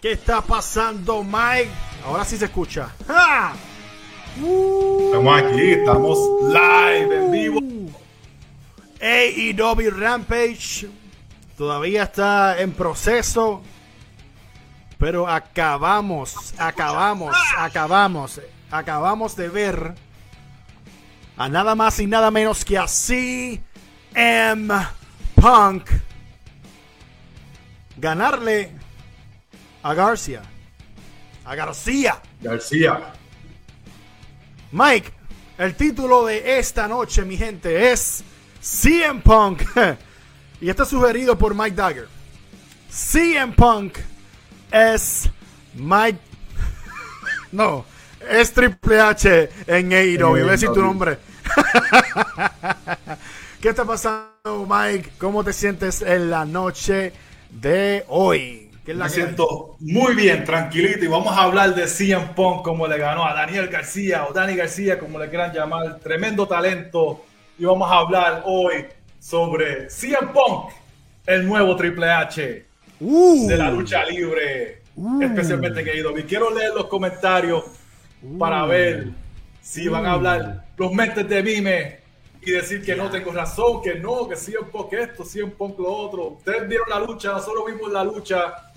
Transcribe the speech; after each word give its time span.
¿Qué 0.00 0.12
está 0.12 0.40
pasando, 0.40 1.24
Mike? 1.24 1.70
Ahora 2.04 2.24
sí 2.24 2.36
se 2.36 2.44
escucha. 2.44 2.94
¡Ja! 3.08 3.52
Estamos 4.36 5.42
aquí, 5.42 5.70
estamos 5.72 6.18
live, 6.42 7.16
en 7.16 7.32
vivo. 7.32 7.60
AEW 9.00 9.90
Rampage 9.90 10.88
todavía 11.56 12.04
está 12.04 12.60
en 12.60 12.70
proceso. 12.74 13.60
Pero 14.98 15.26
acabamos, 15.26 16.54
acabamos, 16.58 17.36
acabamos, 17.56 18.40
acabamos 18.70 19.34
de 19.34 19.48
ver 19.48 19.94
a 21.36 21.48
nada 21.48 21.74
más 21.74 21.98
y 21.98 22.06
nada 22.06 22.30
menos 22.30 22.64
que 22.64 22.78
a 22.78 22.86
CM 22.86 24.72
Punk 25.34 25.90
ganarle 27.96 28.72
a 29.82 29.94
García. 29.94 30.42
A 31.44 31.54
García. 31.54 32.20
García. 32.40 33.12
Mike, 34.72 35.12
el 35.56 35.74
título 35.74 36.26
de 36.26 36.58
esta 36.58 36.86
noche, 36.86 37.24
mi 37.24 37.36
gente, 37.36 37.90
es 37.90 38.22
CM 38.60 39.20
Punk. 39.20 39.62
y 40.60 40.68
está 40.68 40.84
sugerido 40.84 41.38
por 41.38 41.54
Mike 41.54 41.76
Dagger. 41.76 42.08
CM 42.90 43.54
Punk 43.54 43.98
es 44.70 45.30
Mike. 45.74 46.18
no, 47.52 47.84
es 48.28 48.52
Triple 48.52 49.00
H 49.00 49.48
en 49.66 49.92
AEW. 49.92 50.28
Voy 50.28 50.40
a 50.40 50.52
decir 50.52 50.70
tu 50.70 50.82
nombre. 50.82 51.18
¿Qué 53.60 53.70
está 53.70 53.84
pasando, 53.84 54.66
Mike? 54.68 55.12
¿Cómo 55.18 55.42
te 55.42 55.52
sientes 55.52 56.02
en 56.02 56.30
la 56.30 56.44
noche 56.44 57.12
de 57.50 58.04
hoy? 58.08 58.67
¿Qué 58.88 58.92
es 58.92 58.98
la 58.98 59.04
Me 59.04 59.10
siento 59.10 59.76
muy 59.80 60.14
bien, 60.14 60.44
tranquilito. 60.44 61.04
Y 61.04 61.08
vamos 61.08 61.36
a 61.36 61.42
hablar 61.42 61.74
de 61.74 61.86
CM 61.86 62.28
Punk, 62.34 62.62
como 62.64 62.86
le 62.86 62.96
ganó 62.96 63.26
a 63.26 63.34
Daniel 63.34 63.68
García 63.68 64.24
o 64.26 64.32
Dani 64.32 64.56
García, 64.56 64.98
como 64.98 65.18
le 65.18 65.28
quieran 65.28 65.52
llamar. 65.52 65.98
Tremendo 65.98 66.48
talento. 66.48 67.22
Y 67.58 67.66
vamos 67.66 67.92
a 67.92 67.96
hablar 67.96 68.44
hoy 68.46 68.86
sobre 69.20 69.90
CM 69.90 70.28
Punk, 70.28 70.70
el 71.26 71.46
nuevo 71.46 71.76
Triple 71.76 72.10
H 72.10 72.66
de 72.98 73.56
la 73.58 73.70
lucha 73.70 74.06
libre, 74.06 74.80
especialmente 75.20 75.82
en 75.82 76.06
AEW. 76.06 76.26
Quiero 76.26 76.48
leer 76.48 76.72
los 76.72 76.86
comentarios 76.86 77.64
para 78.38 78.64
ver 78.64 79.08
si 79.60 79.86
van 79.86 80.06
a 80.06 80.12
hablar 80.12 80.64
los 80.78 80.90
mentes 80.94 81.28
de 81.28 81.42
Mime 81.42 81.98
y 82.40 82.52
decir 82.52 82.82
que 82.82 82.96
no 82.96 83.10
tengo 83.10 83.32
razón, 83.32 83.82
que 83.82 83.96
no, 83.96 84.26
que 84.28 84.36
CM 84.36 84.68
Punk 84.70 84.94
esto, 84.94 85.24
CM 85.24 85.52
Punk 85.52 85.78
lo 85.78 85.92
otro. 85.92 86.28
Ustedes 86.28 86.66
vieron 86.66 86.88
la 86.88 87.00
lucha, 87.00 87.32
nosotros 87.32 87.64
vimos 87.66 87.92
la 87.92 88.04
lucha. 88.04 88.67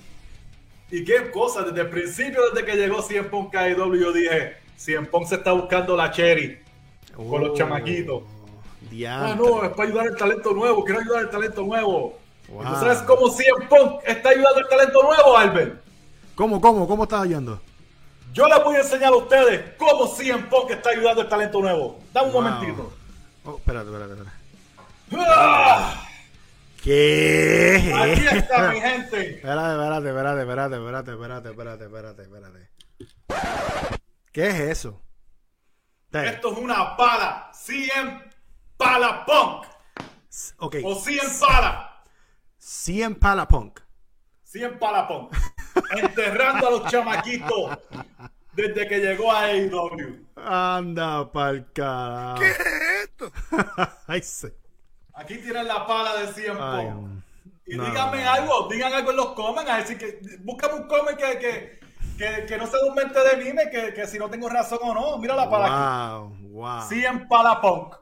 Y 0.91 1.05
qué 1.05 1.31
cosa, 1.31 1.63
desde 1.63 1.81
el 1.81 1.89
principio, 1.89 2.41
desde 2.51 2.65
que 2.65 2.75
llegó 2.75 3.01
CM 3.01 3.29
Punk 3.29 3.55
a 3.55 3.69
yo 3.69 4.11
dije, 4.11 4.57
CM 4.75 5.07
Punk 5.07 5.25
se 5.25 5.35
está 5.35 5.53
buscando 5.53 5.95
la 5.95 6.11
cherry 6.11 6.59
con 7.15 7.41
los 7.41 7.51
oh, 7.51 7.55
chamaquitos. 7.55 8.23
Ah, 9.07 9.35
no, 9.37 9.63
es 9.63 9.69
para 9.69 9.87
ayudar 9.87 10.07
al 10.07 10.17
talento 10.17 10.53
nuevo, 10.53 10.83
quiero 10.83 10.99
ayudar 10.99 11.19
al 11.21 11.29
talento 11.29 11.63
nuevo. 11.63 12.19
¿Tú 12.45 12.75
sabes 12.75 12.97
cómo 13.03 13.29
CM 13.29 13.67
Punk 13.67 14.01
está 14.05 14.29
ayudando 14.29 14.59
al 14.59 14.67
talento 14.67 15.03
nuevo, 15.03 15.37
Albert? 15.37 15.81
¿Cómo, 16.35 16.59
cómo, 16.59 16.85
cómo 16.85 17.03
está 17.03 17.21
ayudando? 17.21 17.61
Yo 18.33 18.47
les 18.47 18.63
voy 18.63 18.75
a 18.75 18.79
enseñar 18.79 19.13
a 19.13 19.15
ustedes 19.15 19.75
cómo 19.77 20.07
CM 20.07 20.43
Punk 20.49 20.71
está 20.71 20.89
ayudando 20.89 21.21
al 21.21 21.29
talento 21.29 21.61
nuevo. 21.61 21.99
Dame 22.11 22.27
un 22.27 22.33
momentito. 22.33 22.91
Oh, 23.45 23.55
espérate, 23.55 23.85
espérate, 23.89 24.13
espérate. 24.13 24.37
¡Ah! 25.25 26.10
¿Qué? 26.83 27.93
Aquí 27.95 28.37
está 28.37 28.71
mi 28.71 28.81
gente. 28.81 29.35
Espérate, 29.35 29.73
espérate, 29.73 30.09
espérate, 30.09 30.41
espérate, 30.41 31.11
espérate, 31.11 31.49
espérate, 31.51 31.85
espérate, 31.85 32.23
espérate, 32.23 32.23
espérate 32.23 32.71
¿Qué 34.31 34.47
es 34.47 34.59
eso? 34.59 35.01
Esto 36.11 36.51
es 36.51 36.57
una 36.57 36.97
pala. 36.97 37.51
100 37.53 38.23
pala 38.77 39.25
punk. 39.25 39.65
Ok. 40.57 40.77
O 40.83 40.95
100 40.95 41.19
pala. 41.39 42.03
100 42.57 43.15
pala 43.15 43.47
punk. 43.47 43.79
100 44.43 44.79
pala 44.79 45.07
punk. 45.07 45.35
Enterrando 45.91 46.67
a 46.67 46.71
los 46.71 46.85
chamaquitos 46.91 47.77
desde 48.53 48.87
que 48.87 48.99
llegó 48.99 49.31
a 49.31 49.43
AEW. 49.43 50.25
Anda 50.35 51.31
pa'l 51.31 51.71
carajo. 51.73 52.39
¿Qué 52.39 52.49
es 52.49 52.59
esto? 53.03 53.31
Ay, 54.07 54.21
se 54.23 54.60
Aquí 55.21 55.37
tienen 55.37 55.67
la 55.67 55.85
pala 55.85 56.15
de 56.15 56.33
100 56.33 56.57
Punk. 56.57 57.21
Y 57.65 57.73
díganme 57.73 58.25
algo, 58.25 58.67
digan 58.69 58.91
algo 58.93 59.11
en 59.11 59.17
los 59.17 59.33
comments, 59.33 59.69
a 59.69 59.77
decir 59.77 59.97
que 59.97 60.19
búscame 60.39 60.73
un 60.73 60.87
comment 60.87 61.15
que, 61.15 61.39
que, 61.39 61.79
que, 62.17 62.45
que 62.45 62.57
no 62.57 62.65
mente 62.95 63.19
de 63.19 63.43
mime, 63.43 63.69
que, 63.69 63.93
que 63.93 64.07
si 64.07 64.17
no 64.17 64.29
tengo 64.29 64.49
razón 64.49 64.79
o 64.81 64.93
no. 64.93 65.17
Mira 65.19 65.35
la 65.35 65.49
pala 65.49 65.67
wow, 65.69 66.33
aquí. 66.33 66.47
Wow. 66.47 66.81
100 66.89 67.27
pala 67.27 67.61
punk. 67.61 67.95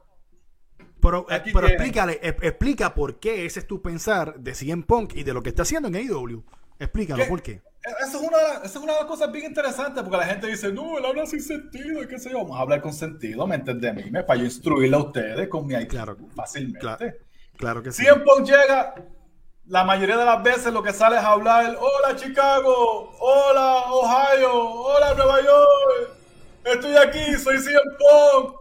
Pero, 1.00 1.26
eh, 1.30 1.42
pero 1.52 1.66
explícale, 1.66 2.20
explica 2.22 2.94
por 2.94 3.18
qué 3.20 3.46
ese 3.46 3.60
es 3.60 3.66
tu 3.66 3.80
pensar 3.80 4.38
de 4.38 4.54
100 4.54 4.82
Punk 4.82 5.14
y 5.14 5.22
de 5.22 5.32
lo 5.32 5.42
que 5.42 5.50
está 5.50 5.62
haciendo 5.62 5.88
en 5.88 5.96
AEW. 5.96 6.44
Explícalo, 6.80 7.28
¿por 7.28 7.42
qué? 7.42 7.60
Eso 8.02 8.18
es, 8.18 8.28
una, 8.28 8.38
eso 8.64 8.64
es 8.64 8.76
una 8.76 8.92
de 8.94 8.98
las 9.00 9.08
cosas 9.08 9.30
bien 9.30 9.46
interesantes 9.46 10.02
porque 10.02 10.16
la 10.16 10.26
gente 10.26 10.46
dice, 10.46 10.72
no, 10.72 10.98
él 10.98 11.04
habla 11.04 11.26
sin 11.26 11.42
sentido, 11.42 12.06
qué 12.08 12.18
sé 12.18 12.30
yo. 12.30 12.38
Vamos 12.38 12.58
a 12.58 12.62
hablar 12.62 12.80
con 12.80 12.92
sentido, 12.92 13.46
¿me 13.46 13.56
entendés? 13.56 14.24
Para 14.24 14.38
yo 14.38 14.46
instruirle 14.46 14.96
a 14.96 15.00
ustedes 15.00 15.48
con 15.48 15.66
mi 15.66 15.86
claro, 15.86 16.16
fácilmente. 16.34 17.16
Claro, 17.56 17.82
que 17.82 17.92
sí. 17.92 18.02
100 18.02 18.24
Punk 18.24 18.46
llega, 18.46 18.94
la 19.66 19.84
mayoría 19.84 20.16
de 20.16 20.24
las 20.24 20.42
veces 20.42 20.72
lo 20.72 20.82
que 20.82 20.92
sale 20.92 21.16
es 21.16 21.22
hablar, 21.22 21.76
hola 21.78 22.16
Chicago, 22.16 23.14
hola 23.18 23.84
Ohio, 23.90 24.52
hola 24.52 25.14
Nueva 25.14 25.40
York, 25.42 26.10
estoy 26.64 26.96
aquí, 26.96 27.34
soy 27.34 27.58
100 27.58 27.78
Punk. 27.98 28.56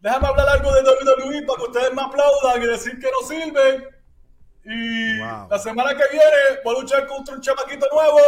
Déjame 0.00 0.26
hablar 0.26 0.48
algo 0.48 0.72
de 0.72 0.82
WWE 0.82 1.42
para 1.42 1.58
que 1.58 1.64
ustedes 1.70 1.94
me 1.94 2.02
aplaudan 2.02 2.62
y 2.62 2.66
decir 2.66 2.98
que 2.98 3.08
no 3.10 3.28
sirven. 3.28 3.97
Y 4.70 5.16
la 5.16 5.58
semana 5.58 5.96
que 5.96 6.04
viene 6.12 6.60
voy 6.62 6.76
a 6.76 6.80
luchar 6.80 7.06
contra 7.06 7.34
un 7.34 7.40
chamaquito 7.40 7.86
nuevo 7.90 8.18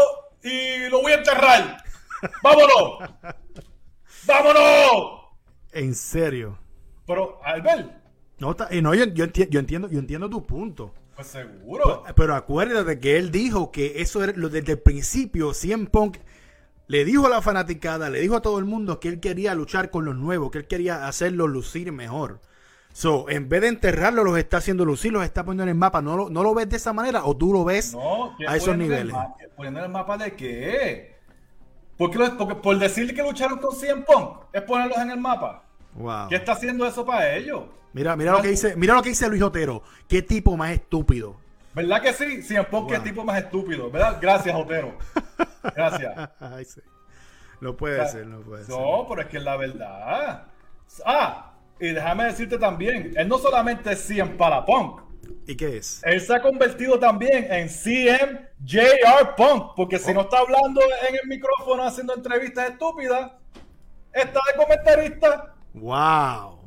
y 0.43 0.89
lo 0.89 1.03
voy 1.03 1.13
a 1.13 1.17
enterrar. 1.17 1.77
¡Vámonos! 2.43 3.11
¡Vámonos! 4.27 5.21
En 5.73 5.95
serio. 5.95 6.59
Pero, 7.07 7.41
Albert. 7.45 7.93
No, 8.39 8.57
eh, 8.71 8.81
no 8.81 8.95
yo, 8.95 9.05
yo, 9.05 9.25
entiendo, 9.25 9.89
yo 9.91 9.99
entiendo 9.99 10.31
tu 10.31 10.47
punto. 10.47 10.95
Pues 11.15 11.27
seguro. 11.27 12.05
Pero, 12.17 12.35
acuérdate 12.35 12.99
que 12.99 13.19
él 13.19 13.31
dijo 13.31 13.71
que 13.71 14.01
eso 14.01 14.25
era 14.25 14.33
lo 14.35 14.49
desde 14.49 14.73
el 14.73 14.79
principio. 14.79 15.53
100 15.53 15.89
Punk 15.89 16.17
le 16.87 17.05
dijo 17.05 17.27
a 17.27 17.29
la 17.29 17.43
fanaticada, 17.43 18.09
le 18.09 18.19
dijo 18.21 18.37
a 18.37 18.43
todo 18.43 18.59
el 18.59 18.65
mundo 18.65 18.99
que 18.99 19.09
él 19.09 19.21
quería 19.21 19.55
luchar 19.55 19.91
con 19.91 20.07
los 20.07 20.17
nuevos, 20.17 20.51
que 20.51 20.59
él 20.59 20.67
quería 20.67 21.07
hacerlo 21.07 21.47
lucir 21.47 21.93
mejor. 21.93 22.41
So, 22.93 23.31
en 23.31 23.49
vez 23.49 23.63
de 23.63 23.69
enterrarlo, 23.69 24.25
los 24.25 24.37
está 24.37 24.59
haciendo 24.59 24.85
lucir, 24.85 25.13
los 25.13 25.25
está 25.25 25.45
poniendo 25.45 25.63
en 25.65 25.69
el 25.71 25.75
mapa. 25.75 26.03
¿No 26.03 26.17
lo, 26.17 26.31
no 26.31 26.43
lo 26.43 26.55
ves 26.55 26.69
de 26.69 26.77
esa 26.77 26.93
manera 26.93 27.25
o 27.25 27.37
tú 27.37 27.53
lo 27.53 27.65
ves 27.65 27.97
a 28.47 28.57
esos 28.57 28.77
niveles? 28.77 29.15
¿Poniendo 29.57 29.81
en 29.81 29.87
el 29.87 29.93
mapa 29.93 30.19
de 30.19 30.35
qué? 30.35 31.17
Porque, 31.97 32.19
porque 32.37 32.55
por 32.57 32.79
decirle 32.79 33.15
que 33.15 33.23
lucharon 33.23 33.59
con 33.59 33.77
100 33.77 34.05
Punk 34.05 34.39
es 34.53 34.63
ponerlos 34.63 34.99
en 34.99 35.11
el 35.11 35.21
mapa. 35.21 35.63
Wow. 35.95 36.29
¿Qué 36.29 36.37
está 36.37 36.53
haciendo 36.53 36.87
eso 36.87 37.05
para 37.05 37.35
ellos? 37.37 37.65
Mira, 37.93 38.17
mira 38.17 38.33
lo 38.33 38.43
que 38.43 38.49
dice, 38.49 38.75
mira 38.77 38.95
lo 38.95 39.03
que 39.03 39.11
dice 39.11 39.29
Luis 39.29 39.43
Otero. 39.43 39.83
Qué 40.09 40.23
tipo 40.23 40.57
más 40.57 40.71
estúpido. 40.71 41.37
¿Verdad 41.75 42.03
que 42.03 42.13
sí? 42.13 42.43
100 42.43 42.65
Punk, 42.67 42.91
qué 42.91 43.01
tipo 43.01 43.25
más 43.25 43.39
estúpido. 43.39 43.91
¿Verdad? 43.91 44.19
Gracias, 44.21 44.55
Otero. 44.55 44.97
Gracias. 45.75 46.31
Ay, 46.41 46.65
sí. 46.65 46.81
No 47.61 47.77
puede 47.77 48.09
ser, 48.09 48.27
no 48.27 48.41
puede 48.41 48.65
ser. 48.65 48.75
No, 48.75 49.07
pero 49.09 49.23
es 49.23 49.29
que 49.29 49.37
es 49.37 49.43
la 49.43 49.57
verdad. 49.57 50.47
Ah, 51.05 51.50
y 51.81 51.93
déjame 51.93 52.25
decirte 52.25 52.59
también, 52.59 53.13
él 53.17 53.29
no 53.29 53.39
solamente 53.39 53.93
es 53.93 54.01
CM 54.01 54.37
para 54.37 54.65
Punk. 54.65 55.01
¿Y 55.47 55.57
qué 55.57 55.79
es? 55.79 56.03
Él 56.05 56.21
se 56.21 56.35
ha 56.35 56.43
convertido 56.43 56.99
también 56.99 57.51
en 57.51 57.69
CM 57.69 58.49
Punk, 59.37 59.73
porque 59.75 59.99
si 59.99 60.11
oh. 60.11 60.15
no 60.15 60.21
está 60.23 60.39
hablando 60.39 60.81
en 61.09 61.15
el 61.17 61.27
micrófono 61.27 61.83
haciendo 61.83 62.15
entrevistas 62.15 62.71
estúpidas, 62.71 63.33
está 64.13 64.41
de 64.53 64.65
comentarista. 64.65 65.55
¡Wow! 65.75 66.61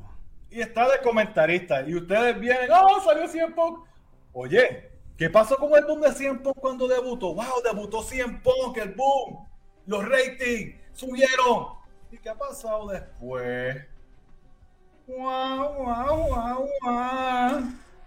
Y 0.49 0.61
está 0.61 0.89
de 0.89 0.99
comentarista. 1.01 1.87
Y 1.87 1.95
ustedes 1.95 2.39
vienen, 2.39 2.69
¡oh, 2.71 3.01
salió 3.01 3.27
CM 3.27 3.53
Punk! 3.53 3.85
Oye, 4.33 4.91
¿qué 5.15 5.29
pasó 5.29 5.55
con 5.57 5.73
el 5.75 5.85
boom 5.85 6.01
de 6.01 6.11
CM 6.11 6.39
Punk 6.39 6.57
cuando 6.57 6.87
debutó? 6.87 7.35
¡Wow! 7.35 7.61
Debutó 7.63 8.01
CM 8.01 8.41
Punk, 8.41 8.77
el 8.77 8.95
boom. 8.95 9.47
Los 9.85 10.07
ratings 10.07 10.75
subieron. 10.93 11.67
¿Y 12.11 12.17
qué 12.17 12.29
ha 12.29 12.35
pasado 12.35 12.87
después? 12.87 13.92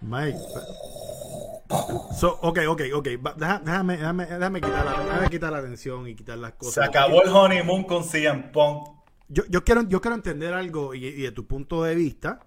Mike. 0.01 0.37
So, 2.19 2.39
ok, 2.41 2.59
ok, 2.67 2.81
ok. 2.95 3.07
Déjame, 3.35 3.97
déjame, 3.97 4.25
déjame, 4.25 4.61
quitar 4.61 4.85
la, 4.85 5.03
déjame 5.03 5.29
quitar 5.29 5.51
la 5.51 5.57
atención 5.59 6.07
y 6.07 6.15
quitar 6.15 6.37
las 6.37 6.53
cosas. 6.53 6.73
Se 6.73 6.83
acabó 6.83 7.21
el 7.23 7.29
honeymoon 7.29 7.83
con 7.83 8.03
CM 8.03 8.51
Punk. 8.51 8.89
Yo, 9.27 9.43
yo, 9.49 9.63
quiero, 9.63 9.83
yo 9.83 10.01
quiero 10.01 10.15
entender 10.15 10.53
algo 10.53 10.95
y, 10.95 11.21
de 11.21 11.31
tu 11.31 11.45
punto 11.45 11.83
de 11.83 11.93
vista. 11.93 12.39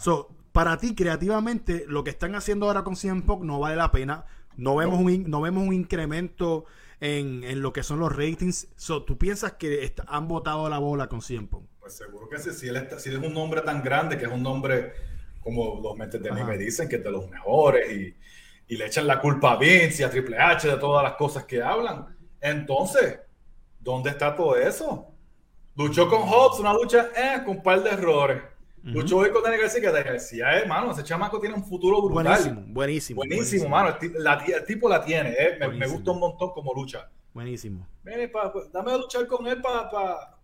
So, 0.00 0.28
para 0.52 0.76
ti, 0.78 0.94
creativamente, 0.94 1.84
lo 1.88 2.04
que 2.04 2.10
están 2.10 2.34
haciendo 2.34 2.66
ahora 2.66 2.84
con 2.84 2.94
CM 2.96 3.22
Punk 3.22 3.42
no 3.42 3.60
vale 3.60 3.76
la 3.76 3.92
pena 3.92 4.26
No 4.56 4.76
vemos, 4.76 5.00
Un, 5.00 5.30
no 5.30 5.40
vemos 5.40 5.66
un 5.66 5.72
incremento 5.72 6.64
en, 7.00 7.44
en, 7.44 7.62
lo 7.62 7.72
que 7.72 7.82
son 7.82 8.00
los 8.00 8.14
ratings. 8.14 8.68
So, 8.76 9.02
¿Tú 9.04 9.18
piensas 9.18 9.54
que 9.54 9.92
han 10.06 10.28
botado 10.28 10.68
la 10.68 10.78
bola 10.78 11.08
con 11.08 11.22
CM 11.22 11.48
Pues 11.88 11.96
seguro 11.96 12.28
que 12.28 12.36
sí. 12.36 12.50
Si 12.52 12.68
él, 12.68 12.86
si 12.98 13.08
es 13.08 13.16
un 13.16 13.32
nombre 13.32 13.62
tan 13.62 13.82
grande, 13.82 14.18
que 14.18 14.26
es 14.26 14.30
un 14.30 14.42
nombre, 14.42 14.92
como 15.40 15.80
los 15.82 15.96
mentes 15.96 16.22
de 16.22 16.30
mí 16.32 16.44
me 16.44 16.58
dicen, 16.58 16.86
que 16.86 16.96
es 16.96 17.02
de 17.02 17.10
los 17.10 17.30
mejores 17.30 17.90
y, 17.90 18.14
y, 18.68 18.76
le 18.76 18.84
echan 18.84 19.06
la 19.06 19.18
culpa 19.18 19.52
a 19.52 19.56
Vince 19.56 20.02
y 20.02 20.04
a 20.04 20.10
Triple 20.10 20.36
H 20.36 20.68
de 20.68 20.76
todas 20.76 21.02
las 21.02 21.14
cosas 21.14 21.44
que 21.44 21.62
hablan. 21.62 22.14
Entonces, 22.42 23.20
¿dónde 23.80 24.10
está 24.10 24.36
todo 24.36 24.54
eso? 24.54 25.14
Luchó 25.76 26.10
con 26.10 26.28
Hobbs, 26.28 26.60
una 26.60 26.74
lucha 26.74 27.08
eh, 27.16 27.42
con 27.42 27.56
un 27.56 27.62
par 27.62 27.82
de 27.82 27.88
errores. 27.88 28.42
Luchó 28.82 29.16
hoy 29.16 29.30
con 29.30 29.42
Daniel 29.42 29.62
García, 29.62 29.80
que 29.80 29.90
García, 29.90 30.58
hermano, 30.58 30.90
ese 30.90 31.02
chamaco 31.02 31.40
tiene 31.40 31.54
un 31.54 31.64
futuro 31.64 32.02
brutal. 32.02 32.26
Buenísimo, 32.26 32.64
buenísimo. 32.66 33.16
Buenísimo, 33.16 33.68
mano. 33.70 33.96
El, 33.98 34.64
tipo 34.66 34.90
la 34.90 35.02
tiene, 35.02 35.30
eh. 35.30 35.58
me, 35.58 35.86
gusta 35.86 36.10
un 36.10 36.20
montón 36.20 36.50
como 36.52 36.74
lucha. 36.74 37.08
Buenísimo. 37.32 37.88
Mire, 38.04 38.30
dame 38.74 38.92
a 38.92 38.98
luchar 38.98 39.26
con 39.26 39.46
él 39.46 39.62
para 39.62 40.37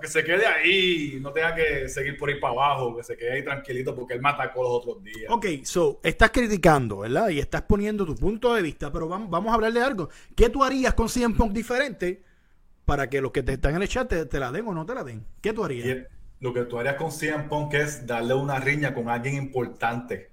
que 0.00 0.08
se 0.08 0.22
quede 0.22 0.46
ahí, 0.46 1.18
no 1.20 1.32
tenga 1.32 1.54
que 1.54 1.88
seguir 1.88 2.16
por 2.18 2.28
ahí 2.28 2.38
para 2.38 2.52
abajo, 2.52 2.96
que 2.96 3.02
se 3.02 3.16
quede 3.16 3.32
ahí 3.32 3.44
tranquilito 3.44 3.94
porque 3.94 4.14
él 4.14 4.20
mata 4.20 4.52
con 4.52 4.64
los 4.64 4.72
otros 4.72 5.02
días. 5.02 5.30
Ok, 5.30 5.46
so, 5.64 6.00
estás 6.02 6.30
criticando, 6.30 6.98
¿verdad? 6.98 7.30
Y 7.30 7.38
estás 7.38 7.62
poniendo 7.62 8.04
tu 8.04 8.14
punto 8.14 8.54
de 8.54 8.62
vista, 8.62 8.92
pero 8.92 9.08
vamos, 9.08 9.30
vamos 9.30 9.50
a 9.50 9.54
hablar 9.54 9.72
de 9.72 9.80
algo. 9.80 10.08
¿Qué 10.36 10.50
tú 10.50 10.62
harías 10.62 10.94
con 10.94 11.08
100 11.08 11.36
Punk 11.36 11.52
diferente 11.52 12.22
para 12.84 13.08
que 13.08 13.20
los 13.20 13.32
que 13.32 13.42
te 13.42 13.54
están 13.54 13.74
en 13.74 13.82
el 13.82 13.88
chat 13.88 14.08
te, 14.08 14.38
la 14.38 14.52
den 14.52 14.66
o 14.68 14.74
no 14.74 14.84
te 14.84 14.94
la 14.94 15.04
den? 15.04 15.24
¿Qué 15.40 15.52
tú 15.52 15.64
harías? 15.64 16.06
lo 16.44 16.52
que 16.52 16.64
tú 16.64 16.78
harías 16.78 16.96
con 16.96 17.10
CM 17.10 17.44
Punk 17.48 17.72
es 17.72 18.06
darle 18.06 18.34
una 18.34 18.58
riña 18.58 18.92
con 18.92 19.08
alguien 19.08 19.36
importante. 19.36 20.30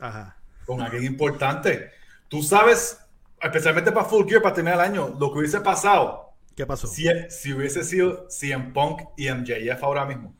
Ajá. 0.00 0.36
Con 0.64 0.80
alguien 0.80 1.04
importante. 1.04 1.90
Tú 2.28 2.42
sabes, 2.42 2.98
especialmente 3.40 3.92
para 3.92 4.06
Full 4.06 4.26
Gear, 4.28 4.42
para 4.42 4.56
terminar 4.56 4.80
el 4.80 4.84
año, 4.84 5.16
lo 5.20 5.32
que 5.32 5.38
hubiese 5.38 5.60
pasado. 5.60 6.25
¿Qué 6.56 6.66
pasó? 6.66 6.88
Si, 6.88 7.06
si 7.28 7.52
hubiese 7.52 7.84
sido 7.84 8.26
CM 8.28 8.72
Punk 8.72 9.02
y 9.16 9.30
MJF 9.30 9.84
ahora 9.84 10.06
mismo. 10.06 10.34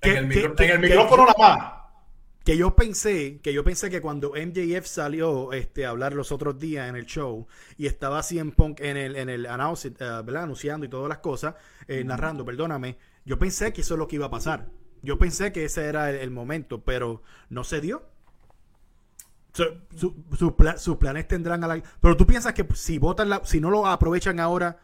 En 0.00 0.32
el, 0.32 0.54
en 0.58 0.70
el 0.70 0.78
micrófono 0.80 1.26
nada 1.26 1.34
más 1.38 1.74
que 2.44 2.58
yo 2.58 2.76
pensé, 2.76 3.40
que 3.40 3.54
yo 3.54 3.64
pensé 3.64 3.88
que 3.88 4.02
cuando 4.02 4.34
MJF 4.36 4.84
salió 4.84 5.52
este, 5.54 5.86
a 5.86 5.90
hablar 5.90 6.12
los 6.12 6.30
otros 6.30 6.58
días 6.58 6.90
en 6.90 6.94
el 6.94 7.06
show 7.06 7.46
y 7.78 7.86
estaba 7.86 8.22
CM 8.22 8.52
Punk 8.52 8.80
en 8.80 8.98
el, 8.98 9.16
en 9.16 9.30
el 9.30 9.46
uh, 9.46 10.36
anunciando 10.36 10.84
y 10.84 10.90
todas 10.90 11.08
las 11.08 11.18
cosas, 11.18 11.54
eh, 11.88 12.04
narrando, 12.04 12.44
perdóname, 12.44 12.98
yo 13.24 13.38
pensé 13.38 13.72
que 13.72 13.80
eso 13.80 13.94
es 13.94 13.98
lo 13.98 14.06
que 14.06 14.16
iba 14.16 14.26
a 14.26 14.30
pasar. 14.30 14.68
Yo 15.02 15.18
pensé 15.18 15.52
que 15.52 15.64
ese 15.64 15.86
era 15.86 16.10
el, 16.10 16.30
momento, 16.30 16.84
pero 16.84 17.22
no 17.48 17.64
se 17.64 17.80
dio. 17.80 18.10
Sus 19.54 20.96
planes 20.96 21.28
tendrán 21.28 21.62
a 21.64 21.68
la... 21.68 21.82
Pero 22.00 22.16
tú 22.16 22.26
piensas 22.26 22.52
que 22.52 22.66
si 22.74 22.98
votan 22.98 23.28
la, 23.28 23.40
si 23.44 23.60
no 23.60 23.70
lo 23.70 23.86
aprovechan 23.86 24.40
ahora, 24.40 24.78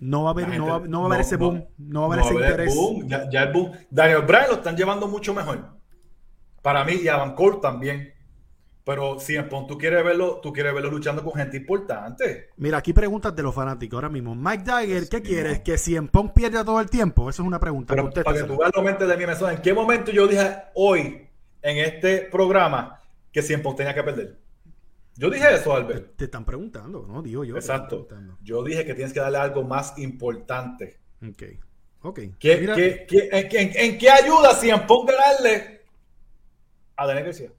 no 0.00 0.24
va 0.24 0.30
a 0.30 0.32
haber, 0.32 0.58
no, 0.58 0.66
va, 0.66 0.74
a 0.74 1.06
haber 1.06 1.20
ese 1.20 1.36
boom, 1.36 1.64
no, 1.78 2.08
va 2.08 2.16
a 2.16 2.18
haber 2.18 2.24
ese 2.24 2.34
interés. 2.34 2.74
Ya, 3.06 3.28
ya, 3.30 3.42
el 3.44 3.52
boom. 3.52 3.72
Daniel 3.90 4.22
Bryan 4.22 4.48
lo 4.48 4.54
están 4.54 4.76
llevando 4.76 5.08
mucho 5.08 5.34
mejor. 5.34 5.64
Para 6.62 6.84
mí, 6.84 6.94
y 7.02 7.08
Adam 7.08 7.34
Cole 7.34 7.58
también. 7.60 8.12
Pero 8.84 9.18
si 9.18 9.34
en 9.34 9.48
tú 9.48 9.78
quieres 9.78 10.04
verlo, 10.04 10.40
tú 10.42 10.52
quieres 10.52 10.74
verlo 10.74 10.90
luchando 10.90 11.24
con 11.24 11.32
gente 11.32 11.56
importante. 11.56 12.50
Mira, 12.58 12.78
aquí 12.78 12.92
preguntas 12.92 13.34
de 13.34 13.42
los 13.42 13.54
fanáticos 13.54 13.96
ahora 13.96 14.10
mismo. 14.10 14.34
Mike 14.34 14.62
Dagger, 14.62 15.08
¿qué 15.08 15.22
quieres? 15.22 15.60
¿Que 15.60 15.78
si 15.78 15.96
en 15.96 16.08
Punk 16.08 16.32
pierda 16.34 16.62
todo 16.62 16.80
el 16.80 16.90
tiempo? 16.90 17.30
Esa 17.30 17.42
es 17.42 17.46
una 17.46 17.58
pregunta. 17.58 17.94
para 17.96 18.38
que 18.38 18.44
tú 18.44 18.58
veas 18.58 18.72
la 18.76 18.82
mente 18.82 19.06
de 19.06 19.16
mi 19.16 19.26
mesón, 19.26 19.52
¿en 19.52 19.62
qué 19.62 19.72
momento 19.72 20.12
yo 20.12 20.26
dije 20.26 20.64
hoy 20.74 21.26
en 21.62 21.78
este 21.78 22.28
programa 22.30 23.00
que 23.34 23.42
si 23.42 23.52
en 23.52 23.62
tenía 23.76 23.92
que 23.92 24.02
perder? 24.04 24.38
Yo 25.16 25.28
dije 25.28 25.52
eso, 25.52 25.74
Albert. 25.74 26.16
Te 26.16 26.26
están 26.26 26.44
preguntando, 26.44 27.04
¿no? 27.06 27.20
Digo 27.20 27.44
yo. 27.44 27.56
Exacto. 27.56 28.06
Yo 28.42 28.62
dije 28.62 28.84
que 28.84 28.94
tienes 28.94 29.12
que 29.12 29.18
darle 29.18 29.38
algo 29.38 29.64
más 29.64 29.98
importante. 29.98 31.00
Ok. 31.20 31.42
Ok. 32.02 32.18
en, 32.18 32.38
qué 33.98 34.10
ayuda 34.10 34.54
si 34.54 34.70
en 34.70 34.86
Punk 34.86 35.10
ganarle 35.10 35.82
a 36.96 37.06
Daniel 37.06 37.26
García? 37.26 37.50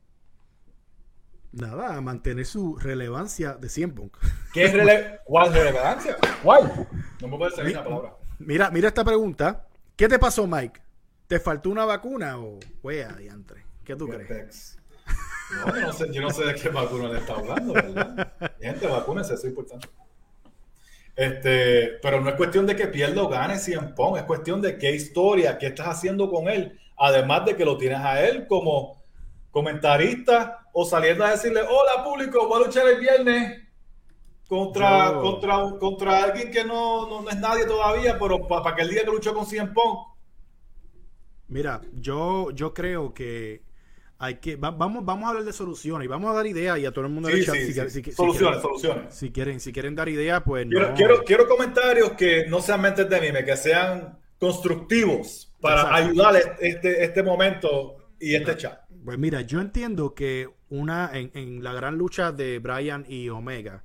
Nada, 1.51 1.95
a 1.95 2.01
mantener 2.01 2.45
su 2.45 2.77
relevancia 2.77 3.55
de 3.55 3.67
100 3.67 3.95
Punk. 3.95 4.17
¿Qué 4.53 4.65
es 4.65 4.73
rele 4.73 5.19
¿Cuál 5.25 5.53
relevancia? 5.53 6.17
¿Cuál? 6.41 6.87
No 7.21 7.27
me 7.27 7.37
puedes 7.37 7.55
salir 7.55 7.73
una 7.73 7.83
palabra. 7.83 8.15
Mira, 8.39 8.71
mira 8.71 8.87
esta 8.87 9.03
pregunta. 9.03 9.67
¿Qué 9.97 10.07
te 10.07 10.19
pasó, 10.19 10.47
Mike? 10.47 10.79
¿Te 11.27 11.39
faltó 11.39 11.69
una 11.69 11.83
vacuna 11.83 12.39
o 12.39 12.59
fue 12.81 13.03
adiantre? 13.03 13.65
¿Qué 13.83 13.95
tú 13.95 14.07
crees? 14.07 14.77
No, 15.65 15.75
yo 15.75 15.81
no, 15.81 15.93
sé, 15.93 16.11
yo 16.11 16.21
no 16.21 16.29
sé 16.31 16.45
de 16.45 16.55
qué 16.55 16.69
vacuna 16.69 17.09
le 17.09 17.19
está 17.19 17.35
hablando, 17.35 17.73
¿verdad? 17.73 18.33
Gente, 18.59 18.87
vacúnense, 18.87 19.35
eso 19.35 19.43
es 19.43 19.49
importante. 19.49 19.87
Este, 21.15 21.97
pero 22.01 22.19
no 22.19 22.29
es 22.29 22.35
cuestión 22.35 22.65
de 22.65 22.75
que 22.75 22.87
pierda 22.87 23.23
o 23.23 23.29
gane 23.29 23.57
100 23.57 23.95
Punk, 23.95 24.17
es 24.17 24.23
cuestión 24.23 24.61
de 24.61 24.77
qué 24.77 24.91
historia, 24.91 25.57
qué 25.57 25.67
estás 25.67 25.87
haciendo 25.87 26.29
con 26.29 26.49
él, 26.49 26.77
además 26.97 27.45
de 27.45 27.55
que 27.55 27.63
lo 27.63 27.77
tienes 27.77 27.99
a 27.99 28.21
él 28.25 28.47
como 28.47 29.01
comentarista 29.49 30.67
o 30.73 30.83
saliendo 30.83 31.23
a 31.23 31.31
decirle, 31.31 31.61
hola 31.61 32.03
público, 32.03 32.47
voy 32.47 32.61
a 32.61 32.65
luchar 32.65 32.87
el 32.87 32.99
viernes 32.99 33.61
contra, 34.47 35.13
contra, 35.13 35.57
contra 35.79 36.23
alguien 36.23 36.51
que 36.51 36.65
no, 36.65 37.07
no, 37.07 37.29
es 37.29 37.37
nadie 37.37 37.65
todavía, 37.65 38.17
pero 38.19 38.45
para 38.45 38.75
que 38.75 38.81
el 38.81 38.89
día 38.89 39.05
que 39.05 39.11
luchó 39.11 39.33
con 39.33 39.45
Cien 39.45 39.73
Pong. 39.73 39.97
Mira, 41.47 41.79
yo, 41.93 42.51
yo 42.51 42.73
creo 42.73 43.13
que 43.13 43.63
hay 44.17 44.35
que 44.35 44.55
vamos 44.55 45.03
vamos 45.05 45.25
a 45.25 45.29
hablar 45.29 45.43
de 45.43 45.53
soluciones 45.53 46.05
y 46.05 46.07
vamos 46.07 46.31
a 46.31 46.33
dar 46.33 46.47
ideas 46.47 46.79
y 46.79 46.85
a 46.85 46.91
todo 46.91 47.05
el 47.05 47.11
mundo 47.11 47.29
sí, 47.29 47.43
soluciones 47.43 48.61
soluciones. 48.61 49.13
si 49.13 49.31
quieren 49.31 49.59
si 49.59 49.73
quieren 49.73 49.93
dar 49.95 50.07
ideas 50.07 50.41
pues 50.45 50.65
quiero, 50.69 50.93
quiero, 50.93 51.23
quiero 51.23 51.47
comentarios 51.47 52.13
que 52.13 52.45
no 52.47 52.61
sean 52.61 52.81
mentes 52.81 53.09
de 53.09 53.21
mime 53.21 53.43
que 53.43 53.57
sean 53.57 54.17
constructivos 54.39 55.53
para 55.59 55.93
ayudar 55.93 56.35
este 56.59 57.03
este 57.03 57.23
momento 57.23 57.97
y 58.19 58.35
este 58.35 58.57
chat. 58.57 58.79
pues 59.03 59.17
mira, 59.17 59.41
yo 59.41 59.59
entiendo 59.59 60.13
que 60.15 60.49
una 60.69 61.11
en, 61.13 61.63
la 61.63 61.73
gran 61.73 61.97
lucha 61.97 62.31
de 62.31 62.59
Brian 62.59 63.05
y 63.07 63.29
Omega, 63.29 63.83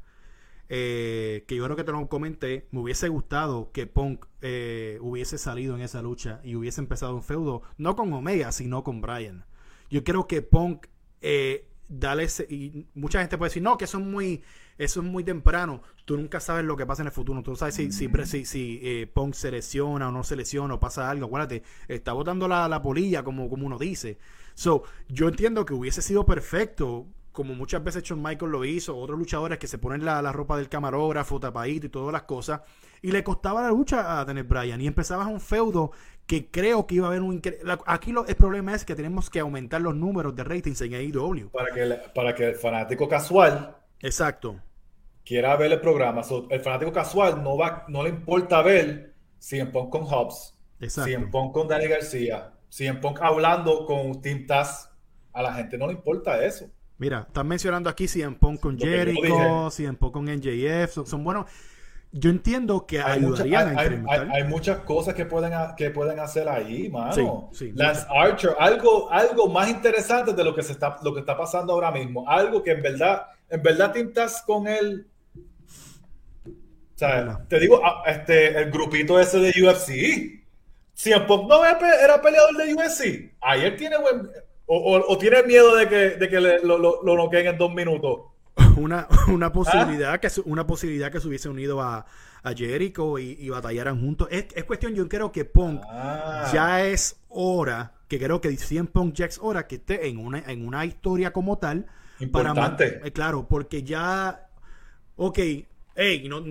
eh, 0.69 1.44
que 1.47 1.56
yo 1.56 1.65
creo 1.65 1.77
que 1.77 1.85
te 1.85 1.93
lo 1.93 2.09
comenté, 2.09 2.69
me 2.71 2.81
hubiese 2.81 3.09
gustado 3.09 3.71
que 3.73 3.87
Punk 3.87 4.27
eh, 4.41 4.99
hubiese 5.00 5.38
salido 5.38 5.75
en 5.75 5.82
esa 5.82 6.00
lucha 6.03 6.41
y 6.44 6.55
hubiese 6.55 6.81
empezado 6.81 7.15
un 7.15 7.23
feudo, 7.23 7.62
no 7.77 7.97
con 7.97 8.12
Omega, 8.12 8.53
sino 8.53 8.85
con 8.85 9.00
Brian. 9.00 9.44
Yo 9.91 10.05
creo 10.05 10.27
que 10.27 10.43
Punk, 10.43 10.87
eh, 11.21 11.69
dale 11.89 12.27
y 12.49 12.87
mucha 12.95 13.21
gente 13.21 13.37
puede 13.37 13.51
decir, 13.51 13.63
no, 13.63 13.77
que 13.77 13.85
eso 13.85 13.99
es 13.99 14.05
muy, 14.05 14.43
eso 14.79 15.01
es 15.01 15.07
muy 15.07 15.25
temprano. 15.25 15.82
Tú 16.05 16.17
nunca 16.17 16.41
sabes 16.41 16.65
lo 16.65 16.77
que 16.77 16.87
pasa 16.87 17.03
en 17.03 17.09
el 17.09 17.13
futuro. 17.13 17.43
Tú 17.43 17.51
no 17.51 17.56
sabes 17.56 17.75
si, 17.75 17.93
si, 17.93 18.09
si, 18.25 18.44
si 18.44 19.06
Punk 19.13 19.35
se 19.35 19.51
lesiona 19.51 20.09
o 20.09 20.13
no 20.13 20.25
se 20.25 20.37
lesiona 20.37 20.75
o 20.75 20.81
pasa 20.81 21.11
algo. 21.11 21.27
Acuérdate, 21.27 21.63
está 21.89 22.13
botando 22.13 22.49
la, 22.49 22.69
la 22.69 22.81
polilla, 22.81 23.23
como, 23.23 23.51
como 23.51 23.67
uno 23.67 23.79
dice. 23.79 24.19
So, 24.55 24.85
yo 25.09 25.29
entiendo 25.29 25.65
que 25.65 25.75
hubiese 25.75 26.03
sido 26.03 26.25
perfecto, 26.27 27.06
como 27.32 27.55
muchas 27.55 27.82
veces 27.82 28.03
Shawn 28.03 28.22
Michael 28.22 28.51
lo 28.51 28.65
hizo, 28.65 28.96
otros 28.96 29.19
luchadores 29.19 29.58
que 29.58 29.67
se 29.67 29.79
ponen 29.79 30.05
la, 30.05 30.20
ropa 30.32 30.56
del 30.56 30.69
camarógrafo, 30.69 31.39
tapadito 31.41 31.87
y 31.87 31.89
todas 31.89 32.13
las 32.13 32.22
cosas, 32.22 32.60
y 33.03 33.13
le 33.13 33.22
costaba 33.25 33.63
la 33.63 33.69
lucha 33.69 34.20
a 34.20 34.25
Daniel 34.25 34.46
Bryan, 34.46 34.81
y 34.81 34.87
empezabas 34.87 35.27
un 35.27 35.41
feudo 35.41 35.93
que 36.27 36.51
creo 36.51 36.87
que 36.87 36.96
iba 36.96 37.06
a 37.06 37.10
haber 37.10 37.22
un... 37.22 37.43
Aquí 37.87 38.13
lo, 38.13 38.27
el 38.27 38.37
problema 38.37 38.75
es 38.75 38.84
que 38.84 38.94
tenemos 38.94 39.31
que 39.31 39.41
aumentar 39.41 39.81
los 39.81 39.94
números 39.94 40.34
de 40.37 40.44
ratings 40.44 40.81
en 40.82 40.94
AEW. 40.94 41.51
Para 41.51 41.75
que, 41.75 41.99
para 42.15 42.34
que 42.34 42.49
el 42.51 42.55
fanático 42.55 43.08
casual... 43.08 43.77
Exacto. 44.01 44.60
Quiera 45.25 45.56
ver 45.56 45.72
el 45.72 45.81
programa. 45.81 46.22
el 46.51 46.60
fanático 46.60 46.93
casual 46.93 47.43
no, 47.43 47.56
va, 47.56 47.84
no 47.89 48.03
le 48.03 48.10
importa 48.10 48.63
ver 48.63 49.15
si 49.39 49.58
en 49.58 49.72
Punk 49.72 49.91
con 49.91 50.03
Hobbs, 50.03 50.55
si 50.87 51.13
en 51.13 51.31
Punk 51.31 51.53
con 51.53 51.69
Daniel 51.69 51.91
García, 51.91 52.53
CM 52.70 53.01
Punk 53.01 53.20
hablando 53.20 53.84
con 53.84 54.22
Team 54.22 54.46
Taz, 54.46 54.91
a 55.32 55.43
la 55.43 55.55
gente 55.55 55.77
no 55.77 55.87
le 55.87 55.94
importa 55.94 56.44
eso. 56.44 56.70
Mira, 57.01 57.25
están 57.27 57.49
mencionando 57.49 57.89
aquí 57.89 58.07
CM 58.07 58.37
Punk 58.37 58.61
con 58.61 58.79
Jericho, 58.79 59.71
CM 59.71 59.97
Punk 59.97 60.13
con 60.13 60.27
NJF, 60.27 61.07
son, 61.07 61.25
buenos. 61.25 61.47
Yo 62.13 62.29
entiendo 62.29 62.87
que 62.87 63.01
hay 63.01 63.21
ayudarían 63.21 63.75
hay, 63.79 64.45
muchas 64.45 64.81
cosas 64.81 65.15
que 65.15 65.25
pueden, 65.25 65.53
que 65.79 65.91
pueden 65.91 66.21
hacer 66.21 66.47
ahí, 66.47 66.91
mano. 66.91 67.51
Lance 67.75 68.07
Archer, 68.11 68.51
algo, 68.59 69.11
algo 69.11 69.49
más 69.49 69.71
interesante 69.71 70.35
de 70.35 70.45
lo 70.45 70.55
que 70.55 70.63
se 70.63 70.73
está, 70.73 70.99
lo 71.03 71.15
que 71.15 71.21
está 71.21 71.39
pasando 71.39 71.73
ahora 71.73 71.91
mismo. 71.91 72.29
Algo 72.29 72.63
que 72.63 72.73
en 72.73 72.83
verdad, 72.83 73.29
en 73.49 73.63
verdad 73.63 73.95
Taz 74.13 74.43
con 74.43 74.69
él. 74.69 75.07
O 76.47 76.99
sea, 77.01 77.47
te 77.49 77.59
digo, 77.59 77.81
ah, 77.83 78.03
este, 78.07 78.59
el 78.59 78.71
grupito 78.71 79.19
ese 79.19 79.39
de 79.39 79.55
UFC 79.63 80.41
si 81.01 81.13
en 81.13 81.27
Punk 81.27 81.49
no 81.49 81.65
era 81.65 81.79
peleador 82.21 82.57
de 82.59 82.75
UFC, 82.75 83.33
ayer 83.41 83.75
tiene 83.75 83.97
buen. 83.97 84.29
O, 84.72 85.19
tiene 85.19 85.43
miedo 85.43 85.74
de 85.74 85.89
que, 85.89 85.96
de 86.10 86.29
que 86.29 86.41
lo, 86.41 86.79
lo, 86.79 87.03
lo 87.03 87.17
noqueen 87.17 87.48
en 87.48 87.58
dos 87.58 87.74
minutos. 87.74 88.20
Una, 88.77 89.08
una 89.29 89.53
posibilidad 89.53 90.20
que 90.20 90.29
una 90.44 90.67
posibilidad 90.67 91.10
que 91.10 91.20
se 91.20 91.27
hubiese 91.27 91.48
unido 91.48 91.81
a, 91.81 92.06
a 92.43 92.53
Jericho 92.55 93.19
y, 93.19 93.48
batallaran 93.48 94.00
juntos. 94.00 94.29
Es, 94.31 94.46
es, 94.55 94.65
cuestión, 94.65 94.94
yo 94.94 95.08
creo 95.08 95.32
que 95.32 95.44
Punk 95.44 95.82
ah. 95.89 96.48
ya 96.53 96.84
es 96.84 97.20
hora, 97.29 97.94
que 98.06 98.19
creo 98.19 98.41
que 98.41 98.56
100 98.56 98.86
Punk 98.89 99.15
ya 99.15 99.27
es 99.27 99.39
hora 99.43 99.67
que 99.67 99.77
esté 99.77 100.08
en 100.08 100.19
una, 100.19 100.39
en 100.46 100.67
una 100.67 100.84
historia 100.84 101.32
como 101.32 101.58
tal 101.58 101.86
Importante. 102.20 102.93
Para, 102.93 103.08
eh, 103.08 103.12
claro, 103.12 103.46
porque 103.48 103.82
ya, 103.82 104.48
ok, 105.17 105.39
hey, 105.96 106.29
no, 106.29 106.43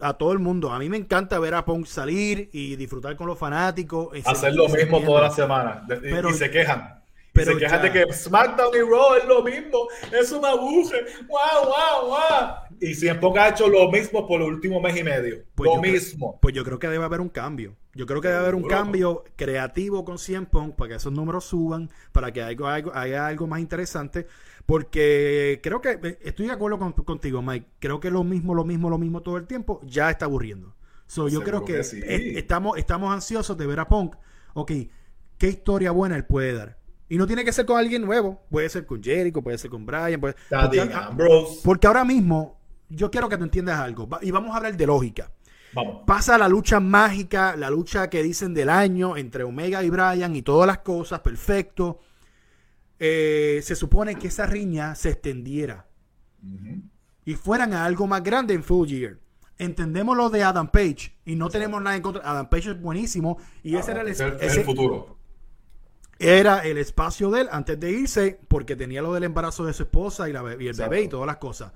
a 0.00 0.14
todo 0.14 0.32
el 0.32 0.40
mundo, 0.40 0.70
a 0.72 0.78
mí 0.78 0.88
me 0.88 0.96
encanta 0.96 1.38
ver 1.38 1.54
a 1.54 1.64
Punk 1.64 1.86
salir 1.86 2.50
y 2.52 2.76
disfrutar 2.76 3.16
con 3.16 3.28
los 3.28 3.38
fanáticos. 3.38 4.08
Hacer 4.24 4.54
lo 4.54 4.68
mismo 4.68 5.00
toda 5.00 5.22
la 5.22 5.30
semana. 5.30 5.86
y 6.30 6.34
se 6.34 6.50
quejan. 6.50 7.05
Pero 7.36 7.52
se 7.52 7.58
quejan 7.58 7.82
de 7.82 7.92
que 7.92 8.12
SmackDown 8.12 8.74
y 8.74 8.80
Raw 8.80 9.14
es 9.14 9.24
lo 9.26 9.42
mismo, 9.42 9.88
es 10.12 10.32
una 10.32 10.54
buje, 10.54 11.04
wow, 11.28 11.64
wow, 11.64 12.08
wow. 12.08 12.78
Y 12.80 12.94
siempre 12.94 13.28
ha 13.38 13.48
hecho 13.48 13.68
lo 13.68 13.90
mismo 13.90 14.26
por 14.26 14.40
el 14.40 14.48
último 14.48 14.80
mes 14.80 14.96
y 14.96 15.04
medio. 15.04 15.44
Pues 15.54 15.70
lo 15.70 15.80
mismo. 15.80 16.38
pues 16.40 16.54
yo 16.54 16.64
creo 16.64 16.78
que 16.78 16.88
debe 16.88 17.04
haber 17.04 17.20
un 17.20 17.28
cambio. 17.28 17.76
Yo 17.94 18.04
creo 18.04 18.20
que 18.20 18.28
debe 18.28 18.40
haber 18.40 18.54
un 18.54 18.64
cambio 18.64 19.24
creativo 19.36 20.04
con 20.04 20.18
CM 20.18 20.46
Punk 20.46 20.74
para 20.74 20.90
que 20.90 20.94
esos 20.96 21.12
números 21.12 21.44
suban, 21.44 21.90
para 22.12 22.30
que 22.30 22.42
haya 22.42 22.66
algo, 22.74 22.92
haya 22.94 23.26
algo 23.26 23.46
más 23.46 23.60
interesante. 23.60 24.26
Porque 24.66 25.60
creo 25.62 25.80
que 25.80 25.98
eh, 26.02 26.18
estoy 26.22 26.46
de 26.46 26.52
acuerdo 26.52 26.78
contigo, 27.04 27.40
Mike. 27.40 27.66
Creo 27.78 28.00
que 28.00 28.10
lo 28.10 28.22
mismo, 28.22 28.54
lo 28.54 28.64
mismo, 28.64 28.90
lo 28.90 28.98
mismo 28.98 29.22
todo 29.22 29.38
el 29.38 29.46
tiempo 29.46 29.80
ya 29.84 30.10
está 30.10 30.26
aburriendo. 30.26 30.74
So, 31.06 31.28
yo 31.28 31.42
creo 31.42 31.64
que, 31.64 31.80
estamos, 31.80 32.76
estamos 32.76 33.14
ansiosos 33.14 33.56
de 33.56 33.66
ver 33.66 33.80
a 33.80 33.88
Punk. 33.88 34.16
Ok, 34.54 34.72
¿qué 35.38 35.48
historia 35.48 35.92
buena 35.92 36.16
él 36.16 36.24
puede 36.24 36.52
dar? 36.52 36.78
Y 37.08 37.16
no 37.18 37.26
tiene 37.26 37.44
que 37.44 37.52
ser 37.52 37.66
con 37.66 37.78
alguien 37.78 38.02
nuevo. 38.02 38.40
Puede 38.50 38.68
ser 38.68 38.84
con 38.84 39.02
Jericho, 39.02 39.42
puede 39.42 39.58
ser 39.58 39.70
con 39.70 39.86
Brian. 39.86 40.20
Puede, 40.20 40.34
porque, 40.48 40.90
porque, 41.62 41.86
ahora 41.86 42.04
mismo, 42.04 42.58
yo 42.88 43.10
quiero 43.10 43.28
que 43.28 43.36
tú 43.36 43.44
entiendas 43.44 43.78
algo. 43.78 44.08
Y 44.22 44.30
vamos 44.30 44.52
a 44.52 44.56
hablar 44.56 44.76
de 44.76 44.86
lógica. 44.86 45.30
Vamos. 45.72 46.02
Pasa 46.06 46.38
la 46.38 46.48
lucha 46.48 46.80
mágica, 46.80 47.54
la 47.56 47.70
lucha 47.70 48.08
que 48.08 48.22
dicen 48.22 48.54
del 48.54 48.70
año 48.70 49.16
entre 49.16 49.44
Omega 49.44 49.84
y 49.84 49.90
Brian 49.90 50.34
y 50.34 50.42
todas 50.42 50.66
las 50.66 50.78
cosas, 50.78 51.20
perfecto. 51.20 52.00
Eh, 52.98 53.60
se 53.62 53.76
supone 53.76 54.14
que 54.16 54.28
esa 54.28 54.46
riña 54.46 54.94
se 54.94 55.10
extendiera 55.10 55.86
y 57.24 57.34
fueran 57.34 57.74
a 57.74 57.84
algo 57.84 58.06
más 58.06 58.22
grande 58.22 58.54
en 58.54 58.64
Full 58.64 58.88
Year. 58.88 59.18
Entendemos 59.58 60.16
lo 60.16 60.30
de 60.30 60.42
Adam 60.42 60.70
Page 60.70 61.14
y 61.24 61.34
no 61.36 61.48
tenemos 61.50 61.82
nada 61.82 61.96
en 61.96 62.02
contra. 62.02 62.22
Adam 62.24 62.48
Page 62.48 62.70
es 62.70 62.80
buenísimo 62.80 63.38
y 63.62 63.76
ese 63.76 63.90
era 63.90 64.02
el, 64.02 64.08
el 64.08 64.64
futuro. 64.64 65.15
Era 66.18 66.60
el 66.60 66.78
espacio 66.78 67.30
de 67.30 67.42
él 67.42 67.48
antes 67.52 67.78
de 67.78 67.90
irse 67.90 68.40
porque 68.48 68.74
tenía 68.74 69.02
lo 69.02 69.12
del 69.12 69.24
embarazo 69.24 69.64
de 69.66 69.74
su 69.74 69.82
esposa 69.82 70.28
y, 70.28 70.32
la, 70.32 70.42
y 70.58 70.66
el 70.66 70.76
bebé 70.76 71.02
y 71.02 71.08
todas 71.08 71.26
las 71.26 71.36
cosas. 71.36 71.72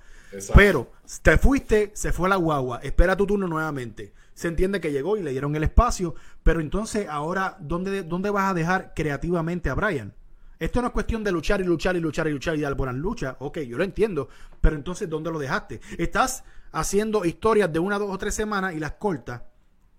Pero 0.54 0.92
te 1.22 1.36
fuiste, 1.36 1.90
se 1.94 2.12
fue 2.12 2.28
la 2.28 2.36
guagua, 2.36 2.80
espera 2.82 3.16
tu 3.16 3.26
turno 3.26 3.48
nuevamente. 3.48 4.14
Se 4.32 4.48
entiende 4.48 4.80
que 4.80 4.92
llegó 4.92 5.18
y 5.18 5.22
le 5.22 5.32
dieron 5.32 5.54
el 5.56 5.64
espacio, 5.64 6.14
pero 6.42 6.60
entonces 6.60 7.06
ahora, 7.08 7.58
¿dónde, 7.60 8.02
dónde 8.02 8.30
vas 8.30 8.50
a 8.50 8.54
dejar 8.54 8.94
creativamente 8.94 9.68
a 9.68 9.74
Brian? 9.74 10.14
Esto 10.58 10.80
no 10.80 10.88
es 10.88 10.92
cuestión 10.92 11.24
de 11.24 11.32
luchar 11.32 11.60
y 11.60 11.64
luchar 11.64 11.96
y 11.96 12.00
luchar 12.00 12.28
y 12.28 12.32
luchar 12.32 12.56
y 12.56 12.60
dar 12.60 12.74
buenas 12.74 12.94
luchas. 12.94 13.34
Ok, 13.38 13.60
yo 13.60 13.78
lo 13.78 13.84
entiendo. 13.84 14.28
Pero 14.60 14.76
entonces, 14.76 15.08
¿dónde 15.08 15.30
lo 15.30 15.38
dejaste? 15.38 15.80
Estás 15.96 16.44
haciendo 16.70 17.24
historias 17.24 17.72
de 17.72 17.78
una, 17.78 17.98
dos 17.98 18.10
o 18.10 18.18
tres 18.18 18.34
semanas 18.34 18.74
y 18.74 18.78
las 18.78 18.92
cortas. 18.92 19.42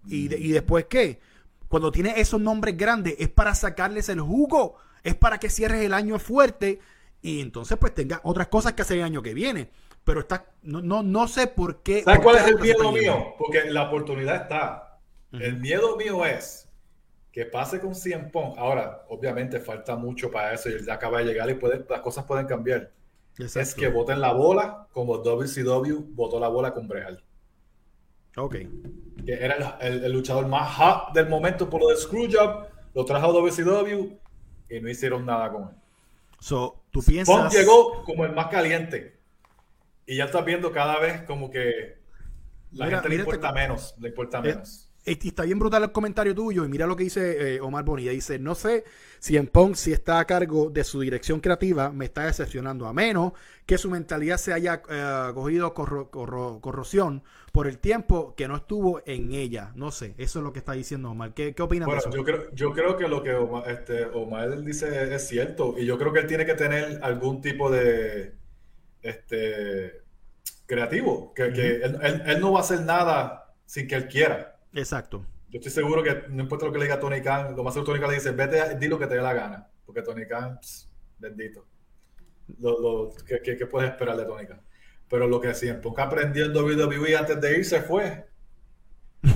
¿Y, 0.07 0.33
¿Y 0.33 0.51
después 0.51 0.85
qué? 0.85 1.19
Cuando 1.71 1.89
tienes 1.89 2.17
esos 2.17 2.41
nombres 2.41 2.75
grandes 2.75 3.15
es 3.17 3.29
para 3.29 3.55
sacarles 3.55 4.09
el 4.09 4.19
jugo. 4.19 4.75
Es 5.03 5.15
para 5.15 5.39
que 5.39 5.49
cierres 5.49 5.81
el 5.85 5.93
año 5.93 6.19
fuerte 6.19 6.79
y 7.21 7.39
entonces 7.39 7.77
pues 7.79 7.93
tengas 7.93 8.19
otras 8.23 8.47
cosas 8.49 8.73
que 8.73 8.81
hacer 8.81 8.97
el 8.97 9.05
año 9.05 9.21
que 9.21 9.33
viene. 9.33 9.69
Pero 10.03 10.19
está, 10.19 10.51
no, 10.63 10.81
no, 10.81 11.01
no 11.01 11.29
sé 11.29 11.47
por 11.47 11.81
qué. 11.81 12.03
¿Sabes 12.03 12.19
cuál 12.19 12.35
es 12.35 12.47
el 12.47 12.59
miedo 12.59 12.91
mío? 12.91 13.35
Porque 13.37 13.71
la 13.71 13.83
oportunidad 13.83 14.35
está. 14.35 14.99
El 15.31 15.61
miedo 15.61 15.95
mío 15.95 16.25
es 16.25 16.67
que 17.31 17.45
pase 17.45 17.79
con 17.79 17.95
100 17.95 18.31
Punk. 18.31 18.57
Ahora, 18.57 19.05
obviamente 19.07 19.61
falta 19.61 19.95
mucho 19.95 20.29
para 20.29 20.53
eso 20.53 20.69
y 20.69 20.73
él 20.73 20.85
ya 20.85 20.95
acaba 20.95 21.19
de 21.19 21.25
llegar 21.25 21.49
y 21.49 21.53
puede, 21.53 21.85
las 21.89 22.01
cosas 22.01 22.25
pueden 22.25 22.47
cambiar. 22.47 22.91
Es 23.37 23.73
que 23.75 23.87
voten 23.87 24.19
la 24.19 24.33
bola 24.33 24.87
como 24.91 25.19
WCW 25.19 26.13
votó 26.15 26.37
la 26.37 26.49
bola 26.49 26.73
con 26.73 26.89
Brehal. 26.89 27.23
Ok. 28.37 28.55
Que 29.25 29.33
era 29.33 29.77
el, 29.81 30.11
luchador 30.11 30.47
más 30.47 30.75
hot 30.75 31.13
del 31.13 31.27
momento 31.27 31.69
por 31.69 31.81
lo 31.81 31.89
de 31.89 31.97
Screwjob. 31.97 32.67
Lo 32.93 33.05
trajo 33.05 33.27
a 33.27 33.31
WCW 33.31 34.17
y 34.69 34.79
no 34.79 34.89
hicieron 34.89 35.25
nada 35.25 35.51
con 35.51 35.63
él. 35.63 35.75
So, 36.39 36.83
tú 36.91 37.01
piensas. 37.03 37.35
Punk 37.35 37.51
llegó 37.51 38.03
como 38.03 38.25
el 38.25 38.33
más 38.33 38.47
caliente. 38.47 39.19
Y 40.05 40.17
ya 40.17 40.25
estás 40.25 40.43
viendo 40.43 40.71
cada 40.71 40.99
vez 40.99 41.21
como 41.23 41.49
que 41.49 41.99
la 42.71 42.87
gente 42.87 43.09
le 43.09 43.15
importa 43.15 43.51
menos. 43.51 43.95
Le 43.99 44.09
importa 44.09 44.39
eh, 44.39 44.41
menos 44.41 44.90
está 45.05 45.43
bien 45.43 45.59
brutal 45.59 45.83
el 45.83 45.91
comentario 45.91 46.35
tuyo 46.35 46.63
y 46.63 46.69
mira 46.69 46.85
lo 46.85 46.95
que 46.95 47.03
dice 47.03 47.55
eh, 47.55 47.61
Omar 47.61 47.83
Bonilla. 47.83 48.11
Dice, 48.11 48.39
no 48.39 48.55
sé 48.55 48.83
si 49.19 49.37
en 49.37 49.47
Pong, 49.47 49.75
si 49.75 49.91
está 49.91 50.19
a 50.19 50.25
cargo 50.25 50.69
de 50.69 50.83
su 50.83 50.99
dirección 51.01 51.39
creativa, 51.39 51.91
me 51.91 52.05
está 52.05 52.25
decepcionando, 52.25 52.87
a 52.87 52.93
menos 52.93 53.33
que 53.65 53.77
su 53.77 53.89
mentalidad 53.89 54.37
se 54.37 54.53
haya 54.53 54.81
eh, 54.89 55.31
cogido 55.33 55.73
corrosión 55.73 57.23
por 57.51 57.67
el 57.67 57.79
tiempo 57.79 58.35
que 58.35 58.47
no 58.47 58.55
estuvo 58.55 59.01
en 59.05 59.33
ella. 59.33 59.71
No 59.75 59.91
sé, 59.91 60.13
eso 60.17 60.39
es 60.39 60.43
lo 60.43 60.53
que 60.53 60.59
está 60.59 60.73
diciendo 60.73 61.11
Omar. 61.11 61.33
¿Qué, 61.33 61.53
qué 61.53 61.61
opinas 61.61 61.89
de 61.89 61.97
eso? 61.97 62.09
Yo 62.11 62.23
creo, 62.23 62.51
yo 62.53 62.73
creo 62.73 62.97
que 62.97 63.07
lo 63.07 63.23
que 63.23 63.33
Omar, 63.33 63.69
este, 63.69 64.05
Omar 64.05 64.61
dice 64.63 65.13
es 65.13 65.27
cierto 65.27 65.75
y 65.77 65.85
yo 65.85 65.97
creo 65.97 66.13
que 66.13 66.19
él 66.19 66.27
tiene 66.27 66.45
que 66.45 66.55
tener 66.55 66.99
algún 67.03 67.41
tipo 67.41 67.69
de... 67.71 68.35
Este, 69.01 70.01
creativo, 70.71 71.33
que, 71.33 71.81
él 71.83 72.39
no 72.39 72.53
va 72.53 72.59
a 72.59 72.61
hacer 72.61 72.81
nada 72.81 73.53
sin 73.65 73.87
que 73.87 73.95
él 73.95 74.07
quiera. 74.07 74.50
Exacto. 74.73 75.25
Yo 75.49 75.59
estoy 75.59 75.71
seguro 75.71 76.01
que 76.01 76.23
no 76.29 76.43
importa 76.43 76.65
lo 76.65 76.71
que 76.71 76.79
le 76.79 76.85
diga 76.85 76.99
Tony 76.99 77.21
Khan, 77.21 77.55
lo 77.55 77.63
más 77.63 77.73
seguro 77.73 77.91
Tony 77.91 77.99
Khan 77.99 78.09
le 78.09 78.15
dice, 78.15 78.31
vete, 78.31 78.77
di 78.77 78.87
lo 78.87 78.97
que 78.97 79.07
te 79.07 79.15
dé 79.15 79.21
la 79.21 79.33
gana. 79.33 79.67
Porque 79.85 80.01
Tony 80.01 80.25
Khan, 80.25 80.59
bendito. 81.19 81.67
Lo, 82.59 83.11
¿qué, 83.25 83.65
puedes 83.65 83.91
esperar 83.91 84.15
de 84.15 84.25
Tony 84.25 84.47
Khan? 84.47 84.61
Pero 85.09 85.27
lo 85.27 85.41
que 85.41 85.53
siempre 85.53 85.91
que 85.93 86.01
aprendió 86.01 86.45
en 86.45 86.55
WWE 86.55 87.17
antes 87.17 87.41
de 87.41 87.57
irse 87.57 87.81
fue 87.81 88.29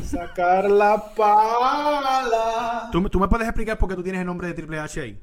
sacar 0.05 0.69
la 0.69 1.13
pala. 1.13 2.89
¿Tú, 2.91 3.09
¿Tú, 3.09 3.19
me 3.19 3.27
puedes 3.27 3.47
explicar 3.47 3.77
por 3.77 3.89
qué 3.89 3.95
tú 3.95 4.03
tienes 4.03 4.21
el 4.21 4.27
nombre 4.27 4.47
de 4.47 4.53
Triple 4.53 4.79
H 4.79 5.01
ahí? 5.01 5.21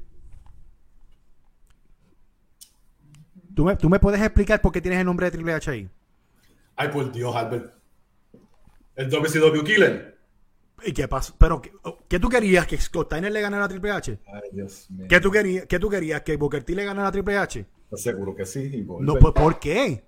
¿Tú 3.55 3.65
me, 3.65 3.75
¿Tú 3.75 3.89
me 3.89 3.99
puedes 3.99 4.21
explicar 4.21 4.61
por 4.61 4.71
qué 4.71 4.81
tienes 4.81 4.99
el 4.99 5.05
nombre 5.05 5.25
de 5.25 5.31
Triple 5.31 5.53
H 5.53 5.71
ahí? 5.71 5.89
Ay, 6.75 6.89
por 6.89 7.11
Dios, 7.11 7.35
Albert. 7.35 7.82
El 8.95 9.09
WCW 9.09 9.63
Killer. 9.63 10.17
¿Y 10.85 10.91
qué 10.91 11.07
pasó? 11.07 11.33
Pero, 11.37 11.61
¿qué, 12.07 12.19
tú 12.19 12.29
querías? 12.29 12.67
¿Que 12.67 12.77
Scott 12.77 13.07
Steiner 13.07 13.31
le 13.31 13.41
ganara 13.41 13.65
a 13.65 13.67
Triple 13.67 13.91
H? 13.91 14.19
Ay, 14.27 14.49
Dios 14.51 14.89
mío. 14.91 15.07
¿Qué 15.09 15.19
tú 15.19 15.31
querías? 15.31 15.65
¿Qué 15.65 15.79
tú 15.79 15.89
querías? 15.89 16.21
¿Que 16.23 16.35
Booker 16.35 16.63
T 16.63 16.75
le 16.75 16.83
ganara 16.83 17.07
a 17.07 17.11
Triple 17.11 17.37
H? 17.37 17.65
Seguro 17.95 18.35
que 18.35 18.45
sí. 18.45 18.85
No, 18.99 19.15
pues, 19.15 19.33
¿por 19.33 19.59
qué? 19.59 20.03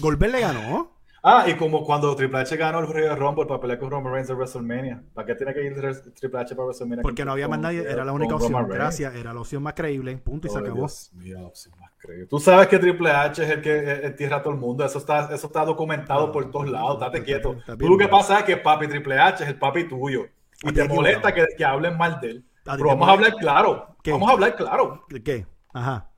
Goldberg 0.00 0.32
le 0.32 0.40
ganó. 0.40 0.91
Ah, 1.24 1.44
y 1.46 1.54
como 1.54 1.84
cuando 1.84 2.16
Triple 2.16 2.40
H 2.40 2.56
ganó 2.56 2.80
el 2.80 2.88
Royal 2.88 3.16
Rumble 3.16 3.46
para 3.46 3.60
pelear 3.60 3.78
con 3.78 3.90
Roman 3.92 4.12
Reigns 4.12 4.28
en 4.30 4.36
WrestleMania. 4.36 5.04
¿Para 5.14 5.26
qué 5.26 5.34
tiene 5.36 5.54
que 5.54 5.64
ir 5.64 5.74
Triple 6.14 6.40
H 6.40 6.56
para 6.56 6.66
WrestleMania? 6.66 7.02
Porque 7.02 7.24
no 7.24 7.30
había 7.30 7.46
más 7.46 7.60
nadie, 7.60 7.88
era 7.88 8.04
la 8.04 8.12
única 8.12 8.34
opción. 8.34 8.68
Gracias, 8.68 9.14
era 9.14 9.32
la 9.32 9.40
opción 9.40 9.62
más 9.62 9.74
creíble. 9.74 10.16
Punto 10.16 10.48
y 10.48 10.50
se 10.50 10.58
acabó. 10.58 10.78
Dios 10.78 11.12
mío, 11.14 11.38
la 11.40 11.46
opción 11.46 11.78
más 11.78 11.92
creíble. 11.96 12.26
Tú 12.26 12.40
sabes 12.40 12.66
que 12.66 12.80
Triple 12.80 13.10
H 13.10 13.44
es 13.44 13.50
el 13.50 13.62
que 13.62 14.06
entierra 14.06 14.38
a 14.38 14.42
todo 14.42 14.52
el 14.52 14.58
mundo. 14.58 14.84
Eso 14.84 14.98
está, 14.98 15.32
eso 15.32 15.46
está 15.46 15.64
documentado 15.64 16.32
por 16.32 16.50
todos 16.50 16.68
lados. 16.68 16.98
Date 16.98 17.22
quieto. 17.22 17.56
Tú 17.78 17.88
lo 17.88 17.96
que 17.96 18.08
pasa 18.08 18.40
es 18.40 18.44
que 18.44 18.56
papi 18.56 18.88
Triple 18.88 19.20
H 19.20 19.44
es 19.44 19.50
el 19.50 19.58
papi 19.58 19.88
tuyo. 19.88 20.26
Y 20.64 20.72
te 20.72 20.88
molesta 20.88 21.32
que, 21.32 21.46
que, 21.56 21.64
hablen 21.64 21.96
mal 21.96 22.20
de 22.20 22.30
él. 22.30 22.44
Pero 22.64 22.86
vamos 22.86 23.08
a 23.08 23.12
hablar 23.12 23.34
claro. 23.34 23.96
Vamos 24.04 24.28
a 24.28 24.32
hablar 24.32 24.56
claro. 24.56 25.06
¿Qué? 25.24 25.46
Ajá. 25.72 26.11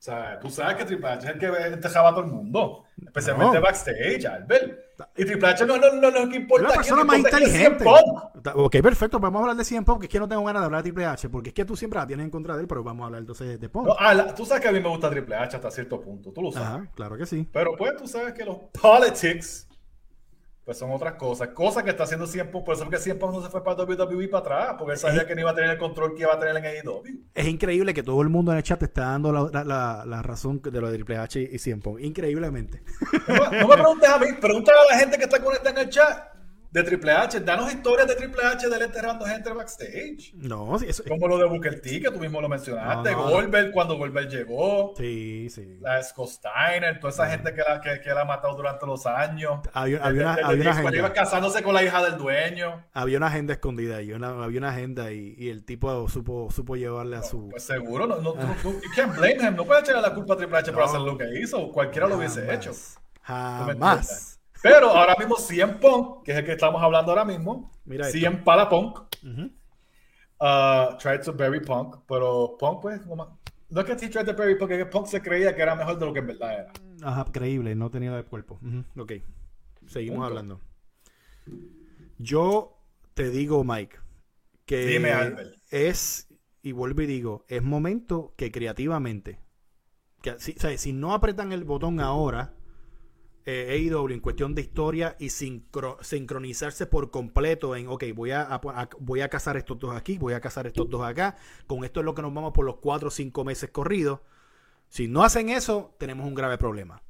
O 0.00 0.02
sea, 0.02 0.40
tú 0.40 0.48
sabes 0.48 0.76
que 0.76 0.86
Triple 0.86 1.08
H 1.08 1.26
es 1.26 1.34
el 1.34 1.38
que 1.38 1.46
enterraba 1.46 2.08
a 2.08 2.12
todo 2.12 2.24
el 2.24 2.30
mundo, 2.30 2.84
especialmente 3.04 3.58
backstage, 3.58 4.24
Albert. 4.24 4.78
Y 5.14 5.26
Triple 5.26 5.48
H 5.48 5.66
no, 5.66 5.76
no, 5.76 5.92
no, 5.92 6.10
no, 6.10 6.24
no 6.24 6.34
importa. 6.34 6.68
Una 6.68 6.74
persona 6.74 7.04
más 7.04 7.18
inteligente. 7.18 7.84
Ok, 8.54 8.76
perfecto, 8.80 9.20
vamos 9.20 9.40
a 9.40 9.42
hablar 9.42 9.56
de 9.58 9.64
CM 9.66 9.84
Punk, 9.84 10.00
que 10.00 10.06
es 10.06 10.10
que 10.10 10.18
no 10.18 10.26
tengo 10.26 10.42
ganas 10.42 10.62
de 10.62 10.64
hablar 10.64 10.82
de 10.82 10.90
Triple 10.90 11.04
H, 11.04 11.28
porque 11.28 11.50
es 11.50 11.54
que 11.54 11.66
tú 11.66 11.76
siempre 11.76 12.00
la 12.00 12.06
tienes 12.06 12.24
en 12.24 12.30
contra 12.30 12.54
de 12.54 12.62
él, 12.62 12.66
pero 12.66 12.82
vamos 12.82 13.02
a 13.02 13.06
hablar 13.08 13.20
entonces 13.20 13.60
de 13.60 13.68
Punk. 13.68 13.90
ah, 13.98 14.34
tú 14.34 14.46
sabes 14.46 14.62
que 14.62 14.68
a 14.68 14.72
mí 14.72 14.80
me 14.80 14.88
gusta 14.88 15.10
Triple 15.10 15.36
H 15.36 15.56
hasta 15.56 15.70
cierto 15.70 16.00
punto, 16.00 16.32
tú 16.32 16.40
lo 16.40 16.50
sabes. 16.50 16.66
Ajá, 16.66 16.90
claro 16.94 17.18
que 17.18 17.26
sí. 17.26 17.46
Pero 17.52 17.76
pues 17.76 17.94
tú 17.98 18.08
sabes 18.08 18.32
que 18.32 18.46
los 18.46 18.56
politics 18.80 19.68
pues 20.64 20.78
son 20.78 20.90
otras 20.90 21.14
cosas. 21.14 21.48
Cosas 21.48 21.82
que 21.82 21.90
está 21.90 22.04
haciendo 22.04 22.26
siempre, 22.26 22.60
por 22.60 22.74
eso 22.74 22.84
es 22.84 22.90
que 22.90 22.98
siempre 22.98 23.28
no 23.28 23.42
se 23.42 23.48
fue 23.48 23.64
para 23.64 23.82
WWE 23.82 24.28
para 24.28 24.40
atrás, 24.40 24.76
porque 24.78 24.92
él 24.92 24.98
sabía 24.98 25.26
que 25.26 25.34
no 25.34 25.40
iba 25.42 25.50
a 25.50 25.54
tener 25.54 25.70
el 25.70 25.78
control 25.78 26.14
que 26.14 26.22
iba 26.22 26.34
a 26.34 26.38
tener 26.38 26.56
en 26.56 26.64
AEW. 26.64 27.02
Es 27.34 27.46
increíble 27.46 27.94
que 27.94 28.02
todo 28.02 28.20
el 28.22 28.28
mundo 28.28 28.52
en 28.52 28.58
el 28.58 28.62
chat 28.62 28.82
está 28.82 29.02
dando 29.02 29.32
la, 29.32 29.64
la, 29.64 30.04
la, 30.06 30.22
razón 30.22 30.60
de 30.62 30.80
lo 30.80 30.90
de 30.90 30.96
Triple 30.96 31.16
H 31.16 31.48
y 31.52 31.58
siempre. 31.58 31.92
Increíblemente. 32.00 32.82
No, 33.26 33.50
me 33.50 33.74
preguntes 33.76 34.08
a 34.08 34.18
mí, 34.18 34.26
pregúntale 34.40 34.78
a 34.78 34.94
la 34.94 34.98
gente 35.00 35.18
que 35.18 35.24
está 35.24 35.42
conectada 35.42 35.70
en 35.70 35.86
el 35.86 35.90
chat. 35.90 36.39
De 36.70 36.82
Triple 36.84 37.10
H. 37.12 37.40
Danos 37.40 37.72
historias 37.72 38.06
de 38.06 38.14
Triple 38.14 38.42
H 38.44 38.68
de 38.68 38.76
él 38.76 38.82
enterrando 38.82 39.24
gente 39.26 39.52
backstage. 39.52 40.32
No, 40.34 40.78
sí, 40.78 40.86
eso, 40.88 41.02
Como 41.08 41.26
lo 41.26 41.36
de 41.38 41.44
Booker 41.46 41.80
T, 41.80 42.00
que 42.00 42.10
tú 42.10 42.20
mismo 42.20 42.40
lo 42.40 42.48
mencionaste. 42.48 43.10
No, 43.10 43.16
no, 43.18 43.24
no. 43.26 43.30
Goldberg, 43.32 43.72
cuando 43.72 43.96
Goldberg 43.98 44.28
llegó. 44.28 44.94
sí, 44.96 45.48
sí. 45.50 45.78
La 45.80 46.02
Scott 46.02 46.28
Steiner, 46.28 47.00
toda 47.00 47.12
esa 47.12 47.28
gente 47.28 47.52
que 47.52 47.62
la, 47.68 47.80
que, 47.80 48.00
que 48.00 48.10
la 48.14 48.20
ha 48.22 48.24
matado 48.24 48.54
durante 48.56 48.86
los 48.86 49.04
años. 49.06 49.60
Había, 49.72 49.98
había 50.04 50.22
una, 50.22 50.32
había 50.46 50.62
una 50.62 50.70
agenda. 50.70 51.12
casándose 51.12 51.62
con 51.62 51.74
la 51.74 51.82
hija 51.82 52.02
del 52.04 52.16
dueño. 52.18 52.84
Había 52.92 53.16
una 53.18 53.26
agenda 53.26 53.52
escondida 53.54 53.96
ahí, 53.96 54.12
una- 54.12 54.44
había 54.44 54.58
una 54.58 54.70
agenda 54.70 55.10
y, 55.12 55.34
y 55.38 55.48
el 55.48 55.64
tipo 55.64 56.08
supo, 56.08 56.50
supo 56.50 56.76
llevarle 56.76 57.16
a 57.16 57.22
su... 57.22 57.48
Pues 57.48 57.64
seguro, 57.64 58.06
no, 58.06 58.20
no, 58.20 58.32
tú- 58.34 58.46
tú- 58.62 58.72
you 58.82 58.90
can't 58.94 59.16
blame 59.16 59.36
him. 59.44 59.56
No 59.56 59.64
puedes 59.64 59.82
echarle 59.82 60.02
la 60.02 60.14
culpa 60.14 60.34
a 60.34 60.36
Triple 60.36 60.58
H 60.58 60.70
por 60.72 60.82
No. 60.82 60.86
hacer 60.88 61.00
lo 61.00 61.18
que 61.18 61.24
hizo. 61.40 61.70
Cualquiera 61.72 62.06
lo 62.06 62.16
hubiese 62.16 62.42
Jamás. 62.42 62.54
hecho. 62.56 62.72
Jamás. 63.22 64.39
Pero 64.62 64.90
ahora 64.90 65.16
mismo 65.18 65.36
CM 65.36 65.74
Punk, 65.74 66.22
que 66.24 66.32
es 66.32 66.38
el 66.38 66.44
que 66.44 66.52
estamos 66.52 66.82
hablando 66.82 67.12
ahora 67.12 67.24
mismo, 67.24 67.70
Mira 67.84 68.06
esto. 68.06 68.18
CM 68.18 68.38
para 68.38 68.68
Punk, 68.68 68.98
uh, 70.40 70.96
tried 70.98 71.22
to 71.22 71.32
bury 71.32 71.60
Punk, 71.60 71.96
pero 72.06 72.56
Punk 72.58 72.80
pues, 72.82 73.06
no, 73.06 73.16
no 73.70 73.80
es 73.80 73.86
que 73.86 73.92
he 73.92 74.08
tried 74.10 74.26
to 74.26 74.34
bury 74.34 74.56
Punk, 74.56 74.70
es 74.72 74.78
que 74.78 74.86
Punk 74.86 75.06
se 75.06 75.22
creía 75.22 75.54
que 75.54 75.62
era 75.62 75.74
mejor 75.74 75.98
de 75.98 76.06
lo 76.06 76.12
que 76.12 76.18
en 76.20 76.26
verdad 76.26 76.54
era. 76.60 76.72
Ajá, 77.02 77.24
creíble, 77.32 77.74
no 77.74 77.90
tenía 77.90 78.16
el 78.16 78.24
cuerpo. 78.26 78.58
Ujú, 78.62 78.84
Ok, 79.02 79.12
seguimos 79.86 80.16
Punto. 80.18 80.26
hablando. 80.26 80.60
Yo 82.18 82.76
te 83.14 83.30
digo, 83.30 83.64
Mike, 83.64 83.96
que 84.66 84.86
Dime, 84.86 85.10
es, 85.70 86.28
y 86.62 86.72
vuelvo 86.72 87.02
y 87.02 87.06
digo, 87.06 87.44
es 87.48 87.62
momento 87.62 88.34
que 88.36 88.50
creativamente, 88.52 89.40
que 90.22 90.38
si, 90.38 90.52
o 90.52 90.60
sea, 90.60 90.76
si 90.76 90.92
no 90.92 91.14
apretan 91.14 91.52
el 91.52 91.64
botón 91.64 92.00
ahora, 92.00 92.54
eh, 93.46 93.88
AEW 93.90 94.08
en 94.10 94.20
cuestión 94.20 94.54
de 94.54 94.62
historia 94.62 95.16
y 95.18 95.26
sincro- 95.30 95.96
sincronizarse 96.02 96.86
por 96.86 97.10
completo 97.10 97.74
en, 97.76 97.88
ok, 97.88 98.04
voy 98.14 98.30
a, 98.32 98.42
a- 98.42 98.88
voy 98.98 99.20
a 99.22 99.28
cazar 99.28 99.56
estos 99.56 99.78
dos 99.78 99.94
aquí, 99.96 100.18
voy 100.18 100.34
a 100.34 100.40
cazar 100.40 100.66
estos 100.66 100.88
dos 100.88 101.02
acá, 101.02 101.36
con 101.66 101.84
esto 101.84 102.00
es 102.00 102.06
lo 102.06 102.14
que 102.14 102.22
nos 102.22 102.32
vamos 102.34 102.52
por 102.52 102.64
los 102.64 102.76
cuatro 102.76 103.08
o 103.08 103.10
cinco 103.10 103.44
meses 103.44 103.70
corridos. 103.70 104.20
Si 104.88 105.08
no 105.08 105.22
hacen 105.22 105.48
eso, 105.50 105.94
tenemos 105.98 106.26
un 106.26 106.34
grave 106.34 106.58
problema. 106.58 107.02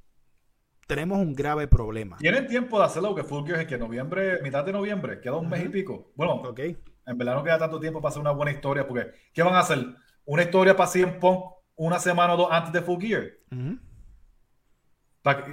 Tenemos 0.87 1.19
un 1.19 1.35
grave 1.35 1.69
problema. 1.69 2.17
Tienen 2.19 2.47
tiempo 2.49 2.79
de 2.79 2.85
hacerlo, 2.85 3.15
Gear 3.47 3.61
es 3.61 3.67
que 3.67 3.79
noviembre, 3.79 4.43
mitad 4.43 4.65
de 4.65 4.73
noviembre, 4.73 5.21
queda 5.21 5.37
un 5.37 5.49
mes 5.49 5.65
y 5.65 5.69
pico. 5.69 6.13
Bueno, 6.17 6.33
Ok. 6.35 6.59
en 6.61 7.17
verdad 7.19 7.35
no 7.37 7.45
queda 7.45 7.59
tanto 7.59 7.79
tiempo 7.81 8.01
para 8.01 8.11
hacer 8.11 8.21
una 8.21 8.33
buena 8.33 8.51
historia, 8.53 8.87
porque 8.87 9.11
¿qué 9.33 9.43
van 9.43 9.55
a 9.55 9.61
hacer? 9.61 9.79
¿Una 10.25 10.43
historia 10.43 10.77
para 10.77 10.91
CM 10.91 11.13
Punk 11.21 11.45
una 11.77 11.99
semana 11.99 12.35
o 12.35 12.37
dos 12.37 12.49
antes 12.51 12.73
de 12.73 12.83
Full 12.83 13.01
Gear? 13.01 13.31
Ujú. 13.53 13.79
Pa- 15.23 15.45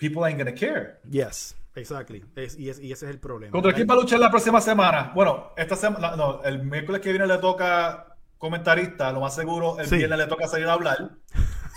People 0.00 0.24
ain't 0.24 0.38
gonna 0.38 0.54
care. 0.54 0.98
Yes, 1.08 1.54
exactly. 1.74 2.24
Es- 2.34 2.58
y, 2.58 2.70
es- 2.70 2.80
y 2.80 2.90
ese 2.90 3.04
es 3.06 3.10
el 3.12 3.20
problema. 3.20 3.52
¿Contra 3.52 3.72
quién 3.72 3.86
va 3.88 3.94
a 3.94 3.98
luchar 3.98 4.18
la 4.18 4.30
próxima 4.30 4.60
semana? 4.60 5.12
Bueno, 5.14 5.52
esta 5.56 5.76
semana, 5.76 6.16
no, 6.16 6.42
el 6.42 6.62
miércoles 6.64 7.00
que 7.02 7.10
viene 7.10 7.26
le 7.26 7.38
toca 7.38 8.16
comentarista, 8.38 9.12
lo 9.12 9.20
más 9.20 9.34
seguro, 9.34 9.78
el 9.78 9.86
Sí. 9.86 9.96
viernes 9.98 10.18
le 10.18 10.26
toca 10.26 10.48
salir 10.48 10.66
a 10.66 10.72
hablar. 10.72 11.10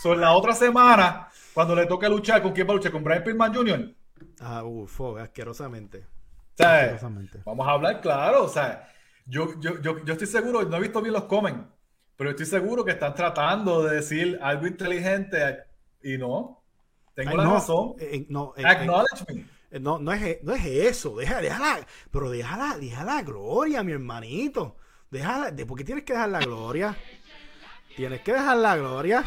So, 0.02 0.14
en 0.14 0.22
la 0.22 0.32
otra 0.32 0.54
semana, 0.54 1.28
cuando 1.54 1.76
le 1.76 1.86
toque 1.86 2.08
luchar, 2.10 2.42
¿con 2.42 2.54
quién 2.54 2.66
va 2.68 2.72
a 2.72 2.76
luchar? 2.76 2.92
¿Con 2.94 3.04
Brian 3.04 3.24
Pillman 3.24 3.54
Jr.? 3.54 3.94
Ah, 4.40 4.64
uf, 4.64 5.02
oh, 5.02 5.18
asquerosamente. 5.18 6.06
Asquerosamente. 6.58 7.42
vamos 7.46 7.68
a 7.68 7.72
hablar 7.72 8.00
claro, 8.00 8.44
o 8.44 8.48
sea, 8.48 8.88
yo, 9.26 9.60
yo, 9.60 9.82
yo, 9.82 10.04
yo 10.06 10.14
estoy 10.14 10.28
seguro, 10.28 10.64
no 10.64 10.78
he 10.78 10.80
visto 10.82 11.02
bien 11.02 11.14
los 11.14 11.24
comen, 11.26 11.68
pero 12.16 12.30
estoy 12.30 12.46
seguro 12.46 12.86
que 12.86 12.92
están 12.92 13.16
tratando 13.16 13.84
de 13.84 13.96
decir 13.98 14.40
algo 14.42 14.68
inteligente 14.68 15.64
y 16.02 16.18
no. 16.18 16.63
Tengo 17.16 17.32
Ay, 17.32 17.38
la 17.38 17.44
no, 17.44 17.54
razón. 17.54 17.94
eh, 18.00 18.10
eh, 18.14 18.26
no, 18.30 18.54
eh, 18.58 18.66
Acknowledge 18.66 19.26
me. 19.34 19.46
eh, 19.72 19.80
no, 19.80 20.00
no, 20.00 20.12
es, 20.14 20.44
no 20.44 20.54
es 20.54 20.66
eso. 20.66 21.16
Deja, 21.18 21.42
déjala, 21.42 21.86
pero 22.12 22.30
déjala, 22.32 22.78
déjala 22.80 23.22
gloria, 23.22 23.84
mi 23.84 23.92
hermanito. 23.92 24.78
Déjala, 25.12 25.52
de, 25.52 25.66
¿por 25.66 25.78
qué 25.78 25.84
tienes 25.84 26.04
que 26.04 26.14
dejar 26.14 26.30
la 26.30 26.40
gloria? 26.40 26.96
Tienes 27.96 28.22
que 28.22 28.34
dejar 28.34 28.58
la 28.58 28.76
gloria. 28.78 29.24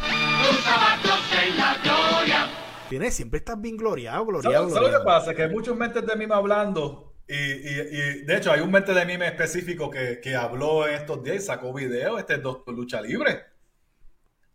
Tienes, 2.88 3.14
siempre 3.14 3.38
estás 3.38 3.60
bien 3.60 3.76
gloriado, 3.76 4.24
gloriado. 4.26 4.70
¿Sabes, 4.70 4.92
lo 4.92 4.98
que 4.98 5.04
pasa? 5.04 5.34
Que 5.34 5.42
hay 5.44 5.50
muchos 5.50 5.76
mentes 5.76 6.06
de 6.06 6.16
mime 6.16 6.34
hablando. 6.34 7.14
Y, 7.28 7.34
y- 7.34 7.80
y, 7.90 8.22
de 8.24 8.36
hecho, 8.36 8.52
hay 8.52 8.60
un 8.60 8.70
mente 8.70 8.94
de 8.94 9.04
mime 9.04 9.26
específico 9.26 9.90
que, 9.90 10.20
que 10.22 10.36
habló 10.36 10.86
en 10.86 10.94
estos 10.94 11.22
días 11.24 11.36
y 11.36 11.40
sacó 11.40 11.72
video. 11.72 12.18
Este 12.18 12.34
es 12.34 12.42
Doctor 12.42 12.74
Lucha 12.74 13.00
Libre. 13.00 13.44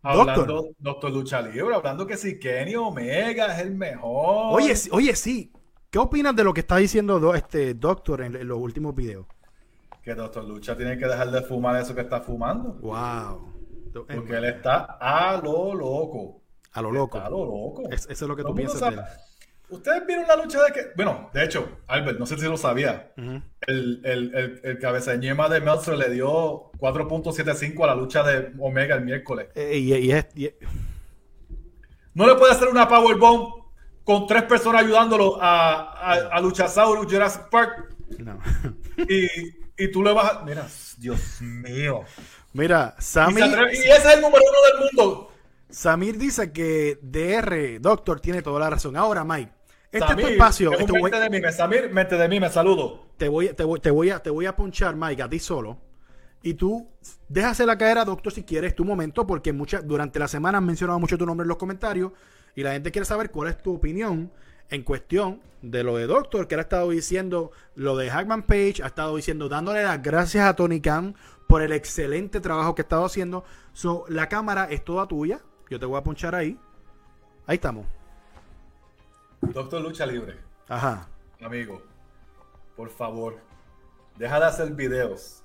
Hablando, 0.02 0.68
Doctor 0.78 1.10
Lucha 1.12 1.40
Libre, 1.42 1.74
hablando 1.74 2.06
que 2.06 2.16
si 2.16 2.38
Kenny 2.38 2.74
Omega 2.74 3.54
es 3.54 3.60
el 3.62 3.74
mejor. 3.74 4.54
Oye, 4.60 4.74
sí- 4.76 4.90
oye, 4.92 5.14
sí. 5.14 5.52
¿Qué 5.90 5.98
opinas 5.98 6.34
de 6.34 6.42
lo 6.44 6.52
que 6.54 6.60
está 6.60 6.76
diciendo 6.78 7.20
do- 7.20 7.34
este 7.34 7.74
Doctor 7.74 8.22
en, 8.22 8.34
en 8.34 8.48
los 8.48 8.58
últimos 8.58 8.94
videos? 8.94 9.26
Que 10.02 10.14
Doctor 10.14 10.44
Lucha 10.44 10.76
tiene 10.76 10.98
que 10.98 11.06
dejar 11.06 11.30
de 11.30 11.42
fumar 11.42 11.80
eso 11.80 11.94
que 11.94 12.00
está 12.00 12.20
fumando. 12.20 12.74
Wow. 12.80 13.52
Porque 13.92 14.34
él 14.36 14.44
está 14.46 14.96
a 15.00 15.36
lo 15.36 15.74
loco. 15.74 16.40
A 16.72 16.82
lo 16.82 16.90
loco. 16.90 17.18
Está 17.18 17.26
a 17.26 17.30
lo 17.30 17.44
loco. 17.44 17.82
Es- 17.90 18.08
eso 18.08 18.24
es 18.24 18.28
lo 18.28 18.34
que 18.34 18.42
tú 18.42 18.54
piensas 18.54 18.80
de 18.80 18.96
él. 18.96 19.02
Ustedes 19.72 20.06
vieron 20.06 20.26
la 20.28 20.36
lucha 20.36 20.62
de 20.64 20.72
que. 20.72 20.80
Bueno, 20.96 21.30
de 21.32 21.44
hecho, 21.44 21.78
Albert, 21.86 22.18
no 22.18 22.26
sé 22.26 22.36
si 22.36 22.44
lo 22.44 22.56
sabía. 22.56 23.12
Ujú. 23.16 23.42
El, 23.66 24.00
el, 24.04 24.34
el, 24.34 24.60
el 24.62 24.78
cabezañema 24.78 25.48
de 25.48 25.60
Meltzer 25.60 25.96
le 25.96 26.10
dio 26.10 26.70
4.75 26.78 27.82
a 27.84 27.86
la 27.88 27.94
lucha 27.94 28.22
de 28.22 28.52
Omega 28.58 28.96
el 28.96 29.04
miércoles. 29.04 29.48
Eh, 29.54 29.78
y, 29.78 29.94
y 29.94 30.12
es- 30.12 30.26
y- 30.34 30.50
No 32.14 32.26
le 32.26 32.34
puede 32.34 32.52
hacer 32.52 32.68
una 32.68 32.86
powerbomb 32.86 33.62
con 34.04 34.26
tres 34.26 34.42
personas 34.42 34.82
ayudándolo 34.82 35.38
a, 35.40 35.92
a, 35.92 36.12
a 36.36 36.40
Luchasaurus 36.40 37.06
Jurassic 37.10 37.48
Park 37.48 37.94
no. 38.18 38.38
y, 39.08 39.26
y 39.84 39.90
tú 39.92 40.02
le 40.02 40.12
vas 40.12 40.32
a... 40.38 40.42
Mira, 40.44 40.66
Dios 40.98 41.40
mío. 41.40 42.02
Mira, 42.52 42.94
Y, 42.98 43.02
Samir, 43.02 43.44
se 43.44 43.50
atreve- 43.50 43.72
y 43.74 43.78
ese 43.78 43.90
es 43.96 44.14
el 44.16 44.20
número 44.20 44.42
uno 44.42 44.58
del 44.80 44.84
mundo. 44.96 45.32
Samir 45.70 46.18
dice 46.18 46.52
que 46.52 46.98
DR 47.00 47.78
Doctor 47.80 48.20
tiene 48.20 48.42
toda 48.42 48.60
la 48.60 48.68
razón. 48.70 48.96
Ahora, 48.96 49.24
Mike, 49.24 49.52
este 49.92 50.12
es 50.12 50.16
tu 50.16 50.26
espacio. 50.26 50.72
es 50.72 50.90
un 50.90 51.02
mente 51.02 51.20
de 51.20 51.30
mí, 51.30 51.52
Samir, 51.52 51.90
mente 51.92 52.16
de 52.16 52.28
mí, 52.28 52.40
me 52.40 52.48
saludo. 52.48 53.06
te, 53.18 53.28
voy, 53.28 53.48
te, 53.48 53.62
voy, 53.62 53.78
te, 53.78 53.90
voy 53.90 54.10
a, 54.10 54.18
te 54.20 54.30
voy 54.30 54.46
a 54.46 54.56
ponchar, 54.56 54.96
Mike, 54.96 55.22
a 55.22 55.28
ti 55.28 55.38
solo. 55.38 55.78
Y 56.42 56.54
tú 56.54 56.88
déjasela 57.28 57.78
caer 57.78 57.98
a 57.98 58.04
Doctor 58.04 58.32
si 58.32 58.42
quieres 58.42 58.74
tu 58.74 58.84
momento, 58.84 59.26
porque 59.26 59.52
muchas 59.52 59.86
durante 59.86 60.18
la 60.18 60.28
semana 60.28 60.58
han 60.58 60.66
mencionado 60.66 60.98
mucho 60.98 61.16
tu 61.16 61.26
nombre 61.26 61.44
en 61.44 61.48
los 61.48 61.58
comentarios. 61.58 62.12
Y 62.54 62.62
la 62.62 62.72
gente 62.72 62.90
quiere 62.90 63.04
saber 63.04 63.30
cuál 63.30 63.48
es 63.48 63.62
tu 63.62 63.74
opinión 63.74 64.32
en 64.70 64.82
cuestión 64.82 65.40
de 65.60 65.84
lo 65.84 65.96
de 65.96 66.06
Doctor, 66.06 66.48
que 66.48 66.54
él 66.54 66.60
ha 66.60 66.62
estado 66.62 66.90
diciendo 66.90 67.52
lo 67.74 67.96
de 67.96 68.10
Hackman 68.10 68.42
Page, 68.42 68.82
ha 68.82 68.86
estado 68.86 69.14
diciendo, 69.16 69.48
dándole 69.48 69.82
las 69.84 70.02
gracias 70.02 70.46
a 70.46 70.56
Tony 70.56 70.80
Khan 70.80 71.14
por 71.46 71.62
el 71.62 71.72
excelente 71.72 72.40
trabajo 72.40 72.74
que 72.74 72.82
ha 72.82 72.84
estado 72.84 73.04
haciendo. 73.04 73.44
So, 73.72 74.04
la 74.08 74.28
cámara 74.28 74.64
es 74.70 74.82
toda 74.82 75.06
tuya. 75.06 75.40
Yo 75.70 75.78
te 75.78 75.86
voy 75.86 75.98
a 75.98 76.02
ponchar 76.02 76.34
ahí. 76.34 76.58
Ahí 77.46 77.56
estamos. 77.56 77.86
Doctor 79.42 79.82
Lucha 79.82 80.06
Libre. 80.06 80.38
Ajá. 80.68 81.08
amigo, 81.42 81.82
por 82.76 82.88
favor, 82.88 83.38
deja 84.16 84.38
de 84.38 84.46
hacer 84.46 84.70
videos 84.72 85.42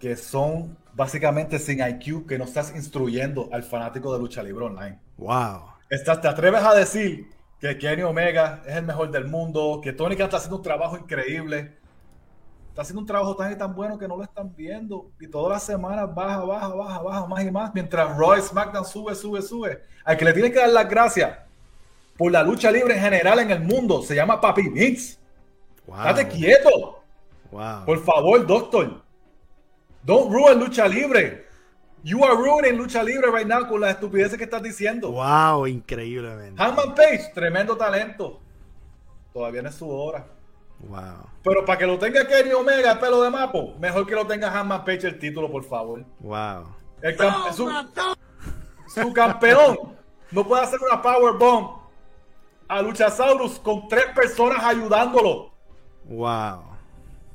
que 0.00 0.16
son 0.16 0.76
básicamente 0.92 1.58
sin 1.58 1.80
IQ, 1.80 2.26
que 2.26 2.36
no 2.36 2.44
estás 2.44 2.74
instruyendo 2.74 3.48
al 3.52 3.62
fanático 3.62 4.12
de 4.12 4.18
lucha 4.18 4.42
libre 4.42 4.66
online. 4.66 5.00
Wow. 5.16 5.70
Estás, 5.88 6.20
te 6.20 6.28
atreves 6.28 6.62
a 6.62 6.74
decir 6.74 7.30
que 7.60 7.78
Kenny 7.78 8.02
Omega 8.02 8.62
es 8.66 8.76
el 8.76 8.84
mejor 8.84 9.10
del 9.10 9.26
mundo, 9.26 9.80
que 9.82 9.92
Tony 9.92 10.16
Khan 10.16 10.26
está 10.26 10.36
haciendo 10.38 10.56
un 10.56 10.62
trabajo 10.62 10.98
increíble. 10.98 11.78
Está 12.68 12.82
haciendo 12.82 13.00
un 13.00 13.06
trabajo 13.06 13.36
tan 13.36 13.52
y 13.52 13.56
tan 13.56 13.74
bueno 13.74 13.96
que 13.98 14.06
no 14.06 14.16
lo 14.16 14.24
están 14.24 14.54
viendo. 14.54 15.12
Y 15.18 15.28
todas 15.28 15.52
las 15.52 15.62
semanas 15.62 16.14
baja, 16.14 16.44
baja, 16.44 16.68
baja, 16.68 17.02
baja, 17.02 17.26
más 17.26 17.44
y 17.44 17.50
más. 17.50 17.72
Mientras 17.72 18.14
Roy 18.18 18.42
SmackDown 18.42 18.84
sube, 18.84 19.14
sube, 19.14 19.40
sube. 19.40 19.82
Al 20.04 20.16
que 20.18 20.24
le 20.26 20.32
tiene 20.34 20.52
que 20.52 20.58
dar 20.58 20.68
las 20.68 20.88
gracias 20.88 21.45
por 22.16 22.32
la 22.32 22.42
lucha 22.42 22.70
libre 22.70 22.94
en 22.94 23.00
general 23.00 23.38
en 23.40 23.50
el 23.50 23.60
mundo 23.60 24.02
se 24.02 24.14
llama 24.14 24.40
Papi 24.40 24.70
Mix. 24.70 25.18
Wow. 25.86 25.96
Date 25.98 26.28
quieto. 26.28 27.02
Wow. 27.50 27.84
Por 27.84 28.02
favor, 28.02 28.46
doctor. 28.46 29.02
Don't 30.02 30.32
ruin 30.32 30.58
lucha 30.58 30.88
libre. 30.88 31.46
You 32.02 32.24
are 32.24 32.36
ruining 32.36 32.76
lucha 32.76 33.02
libre 33.02 33.30
right 33.32 33.46
now 33.46 33.66
con 33.66 33.80
las 33.80 33.94
estupideces 33.94 34.38
que 34.38 34.44
estás 34.44 34.62
diciendo. 34.62 35.10
Wow, 35.10 35.66
increíblemente. 35.66 36.62
Hanman 36.62 36.94
Page, 36.94 37.32
tremendo 37.34 37.76
talento. 37.76 38.40
Todavía 39.32 39.62
no 39.62 39.68
es 39.68 39.74
su 39.74 39.90
hora. 39.90 40.24
Wow. 40.78 41.26
Pero 41.42 41.64
para 41.64 41.78
que 41.78 41.86
lo 41.86 41.98
tenga 41.98 42.26
Kenny 42.26 42.52
Omega, 42.52 42.92
el 42.92 42.98
pelo 42.98 43.22
de 43.22 43.30
mapo, 43.30 43.74
mejor 43.80 44.06
que 44.06 44.14
lo 44.14 44.26
tenga 44.26 44.56
Hanman 44.56 44.84
Page 44.84 45.08
el 45.08 45.18
título, 45.18 45.50
por 45.50 45.64
favor. 45.64 46.04
Wow. 46.20 46.76
El 47.02 47.16
su, 47.52 47.68
su 48.86 49.12
campeón 49.12 49.76
no 50.30 50.46
puede 50.46 50.62
hacer 50.62 50.78
una 50.80 51.02
power 51.02 51.34
bomb 51.34 51.85
a 52.68 52.82
Luchasaurus 52.82 53.58
con 53.60 53.88
tres 53.88 54.06
personas 54.14 54.64
ayudándolo. 54.64 55.52
Wow. 56.04 56.76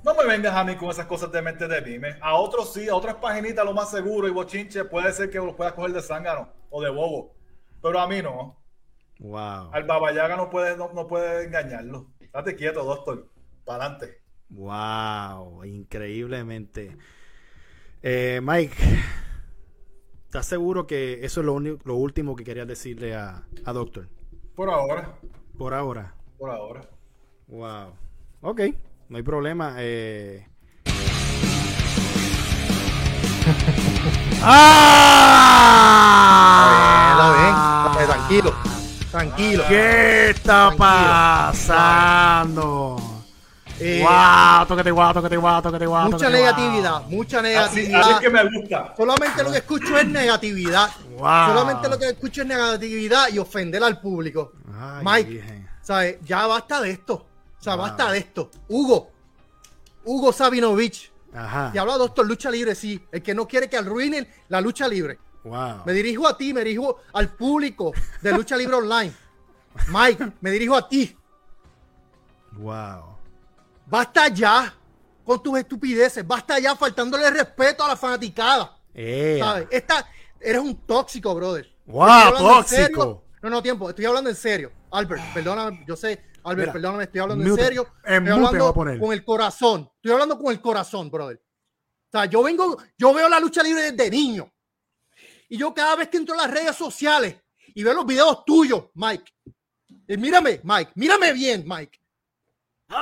No 0.03 0.15
me 0.15 0.25
vengas 0.25 0.55
a 0.55 0.63
mí 0.63 0.75
con 0.75 0.89
esas 0.89 1.05
cosas 1.05 1.31
de 1.31 1.41
mente 1.41 1.67
de 1.67 1.81
mime. 1.81 2.15
A 2.21 2.35
otros 2.35 2.73
sí, 2.73 2.89
a 2.89 2.95
otras 2.95 3.15
paginitas 3.15 3.63
lo 3.63 3.73
más 3.73 3.91
seguro 3.91 4.27
y 4.27 4.31
bochinche 4.31 4.85
puede 4.85 5.11
ser 5.13 5.29
que 5.29 5.37
lo 5.37 5.55
pueda 5.55 5.75
coger 5.75 5.93
de 5.93 6.01
zángano 6.01 6.49
o 6.69 6.81
de 6.81 6.89
bobo. 6.89 7.35
Pero 7.81 7.99
a 7.99 8.07
mí 8.07 8.21
no. 8.21 8.59
Wow. 9.19 9.69
Al 9.71 9.83
Babayaga 9.83 10.35
no 10.35 10.49
puede, 10.49 10.75
no, 10.75 10.91
no 10.93 11.07
puede 11.07 11.45
engañarlo. 11.45 12.07
Date 12.33 12.55
quieto, 12.55 12.83
doctor. 12.83 13.27
para 13.63 13.85
adelante. 13.85 14.21
Wow, 14.49 15.63
increíblemente. 15.63 16.97
Eh, 18.01 18.39
Mike, 18.41 18.75
¿estás 20.25 20.47
seguro 20.47 20.87
que 20.87 21.23
eso 21.23 21.41
es 21.41 21.45
lo, 21.45 21.53
único, 21.53 21.79
lo 21.85 21.95
último 21.95 22.35
que 22.35 22.43
querías 22.43 22.67
decirle 22.67 23.15
a, 23.15 23.43
a 23.63 23.73
Doctor? 23.73 24.09
Por 24.55 24.69
ahora. 24.69 25.15
Por 25.57 25.73
ahora. 25.73 26.13
Por 26.37 26.49
ahora. 26.49 26.81
Wow. 27.47 27.93
Ok, 28.41 28.61
no 29.09 29.17
hay 29.17 29.23
problema. 29.23 29.75
Eh... 29.77 30.47
¡Ah! 34.43 37.11
Está 37.11 37.27
bien, 37.37 37.53
está 37.77 37.89
bien. 37.97 38.09
Tranquilo. 38.09 38.51
Tranquilo. 39.11 39.63
¿Qué 39.67 40.29
está 40.31 40.69
Tranquilo. 40.69 40.77
pasando? 40.79 42.95
Eh, 43.83 44.03
Wow, 44.03 44.65
tócate 44.67 44.91
guau, 44.91 45.13
tócate 45.13 45.37
guau, 45.37 45.61
tócate 45.61 45.85
guau. 45.87 46.05
mucha 46.05 46.17
tócate 46.17 46.31
guau. 46.31 46.43
negatividad, 46.43 47.01
mucha 47.07 47.37
Así, 47.39 47.47
negatividad. 47.47 48.01
así 48.01 48.11
es 48.11 48.19
que 48.19 48.29
me 48.29 48.43
gusta. 48.59 48.93
Solamente 48.95 49.43
lo 49.43 49.51
que 49.51 49.57
escucho 49.57 49.97
es 49.97 50.07
negatividad. 50.07 50.89
Wow. 51.17 51.47
Solamente 51.47 51.89
lo 51.89 51.97
que 51.99 52.09
escucho 52.09 52.41
es 52.41 52.47
negatividad 52.47 53.29
y 53.29 53.39
ofender 53.39 53.83
al 53.83 53.99
público. 53.99 54.53
Ay, 54.79 55.03
Mike. 55.03 55.65
¿sabes? 55.81 56.17
Ya 56.21 56.45
basta 56.47 56.79
de 56.81 56.91
esto. 56.91 57.13
O 57.59 57.63
sea, 57.63 57.75
Wow. 57.75 57.83
basta 57.85 58.11
de 58.11 58.19
esto. 58.19 58.51
Hugo. 58.69 59.11
Hugo 60.05 60.31
Sabinovich. 60.31 61.11
Ajá. 61.33 61.71
Y 61.73 61.77
habla 61.77 61.97
doctor 61.97 62.25
lucha 62.27 62.51
libre, 62.51 62.75
sí. 62.75 63.03
El 63.11 63.21
que 63.23 63.33
no 63.33 63.47
quiere 63.47 63.69
que 63.69 63.77
arruinen 63.77 64.27
la 64.49 64.61
lucha 64.61 64.87
libre. 64.87 65.17
Wow. 65.43 65.83
Me 65.85 65.93
dirijo 65.93 66.27
a 66.27 66.37
ti, 66.37 66.53
me 66.53 66.63
dirijo 66.63 66.97
al 67.13 67.29
público 67.29 67.93
de 68.21 68.31
lucha 68.31 68.55
libre 68.57 68.75
online. 68.75 69.11
Mike, 69.87 70.33
me 70.41 70.51
dirijo 70.51 70.75
a 70.75 70.87
ti. 70.87 71.17
Wow. 72.53 73.10
Basta 73.91 74.29
ya 74.29 74.73
con 75.25 75.43
tus 75.43 75.59
estupideces. 75.59 76.25
Basta 76.25 76.57
ya 76.59 76.77
faltándole 76.77 77.29
respeto 77.29 77.83
a 77.83 77.89
la 77.89 77.97
fanaticada. 77.97 78.77
Eh. 78.93 79.37
¿Sabes? 79.37 79.67
Esta, 79.69 80.07
eres 80.39 80.61
un 80.61 80.75
tóxico, 80.87 81.35
brother. 81.35 81.69
Wow, 81.87 82.37
tóxico. 82.37 83.25
No, 83.41 83.49
no, 83.49 83.61
tiempo. 83.61 83.89
Estoy 83.89 84.05
hablando 84.05 84.29
en 84.29 84.35
serio. 84.37 84.71
Albert, 84.91 85.21
perdóname. 85.33 85.83
Yo 85.85 85.97
sé, 85.97 86.23
Albert, 86.41 86.59
Mira, 86.69 86.73
perdóname. 86.73 87.03
Estoy 87.03 87.19
hablando 87.19 87.43
mute. 87.43 87.61
en 87.61 87.67
serio. 87.67 87.87
En 88.05 88.13
Estoy 88.13 88.29
a 88.29 88.33
hablando 88.35 88.73
poner. 88.73 88.97
con 88.97 89.11
el 89.11 89.25
corazón. 89.25 89.91
Estoy 89.97 90.11
hablando 90.13 90.39
con 90.39 90.53
el 90.53 90.61
corazón, 90.61 91.11
brother. 91.11 91.37
O 91.37 92.11
sea, 92.17 92.25
yo 92.25 92.43
vengo, 92.43 92.77
yo 92.97 93.13
veo 93.13 93.27
la 93.27 93.41
lucha 93.41 93.61
libre 93.61 93.91
desde 93.91 94.09
niño. 94.09 94.49
Y 95.49 95.57
yo 95.57 95.73
cada 95.73 95.97
vez 95.97 96.07
que 96.07 96.15
entro 96.15 96.33
a 96.33 96.47
las 96.47 96.51
redes 96.51 96.77
sociales 96.77 97.35
y 97.75 97.83
veo 97.83 97.93
los 97.93 98.05
videos 98.05 98.45
tuyos, 98.45 98.85
Mike. 98.93 99.33
Y 100.07 100.15
mírame, 100.15 100.61
Mike. 100.63 100.93
Mírame 100.95 101.33
bien, 101.33 101.65
Mike. 101.67 102.00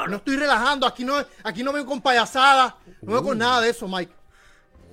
No 0.08 0.18
estoy 0.18 0.38
relajando. 0.38 0.86
Aquí 0.88 1.04
no, 1.04 1.16
aquí 1.44 1.64
no 1.64 1.74
vengo 1.74 1.88
con 1.88 2.02
payasadas. 2.02 2.76
No 3.02 3.14
vengo 3.14 3.28
con 3.30 3.38
nada 3.38 3.62
de 3.62 3.70
eso, 3.70 3.88
Mike. 3.88 4.14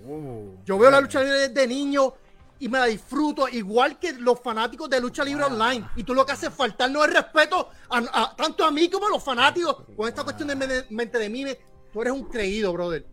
Uh, 0.05 0.57
Yo 0.65 0.79
veo 0.79 0.91
la 0.91 1.01
lucha 1.01 1.21
libre 1.23 1.49
desde 1.49 1.67
niño 1.67 2.15
y 2.59 2.69
me 2.69 2.79
la 2.79 2.87
disfruto 2.87 3.49
igual 3.49 3.99
que 3.99 4.13
los 4.15 4.41
fanáticos 4.41 4.89
de 4.89 5.01
lucha 5.01 5.25
libre 5.25 5.45
online. 5.45 5.87
Y 5.97 6.05
tú 6.05 6.15
lo 6.15 6.25
que 6.25 6.33
haces 6.33 6.51
faltarnos 6.55 7.05
el 7.07 7.13
respeto 7.15 7.69
a, 7.91 7.99
a- 7.99 8.37
tanto 8.37 8.65
a 8.65 8.71
mí 8.71 8.89
como 8.89 9.07
a 9.07 9.11
los 9.11 9.23
fanáticos 9.23 9.77
con 9.97 10.09
esta 10.09 10.23
cuestión 10.25 10.49
de 10.49 10.57
me- 10.57 10.85
mente 10.91 11.19
de 11.19 11.29
mime. 11.29 11.59
Tú 11.93 12.01
eres 12.03 12.13
un 12.13 12.25
creído, 12.25 12.73
brother. 12.73 13.07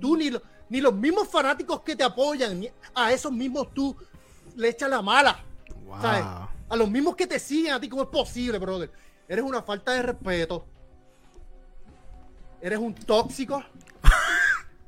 Tú 0.00 0.16
ni, 0.16 0.30
lo- 0.30 0.42
ni 0.68 0.80
los 0.80 0.94
mismos 0.94 1.28
fanáticos 1.28 1.80
que 1.82 1.94
te 1.96 2.02
apoyan, 2.04 2.58
ni 2.58 2.70
a 2.94 3.12
esos 3.12 3.30
mismos 3.32 3.72
tú 3.74 3.94
le 4.56 4.68
echas 4.70 4.88
la 4.90 5.02
mala. 5.02 5.38
wow. 5.86 6.00
¿sabes? 6.00 6.24
A 6.68 6.76
los 6.76 6.88
mismos 6.90 7.14
que 7.16 7.26
te 7.26 7.38
siguen 7.38 7.74
a 7.74 7.80
ti, 7.80 7.88
¿cómo 7.88 8.02
es 8.04 8.08
posible, 8.08 8.58
brother? 8.58 8.90
Eres 9.28 9.44
una 9.44 9.62
falta 9.62 9.92
de 9.92 10.02
respeto. 10.02 10.64
Eres 12.62 12.78
un 12.78 12.94
tóxico. 12.94 13.62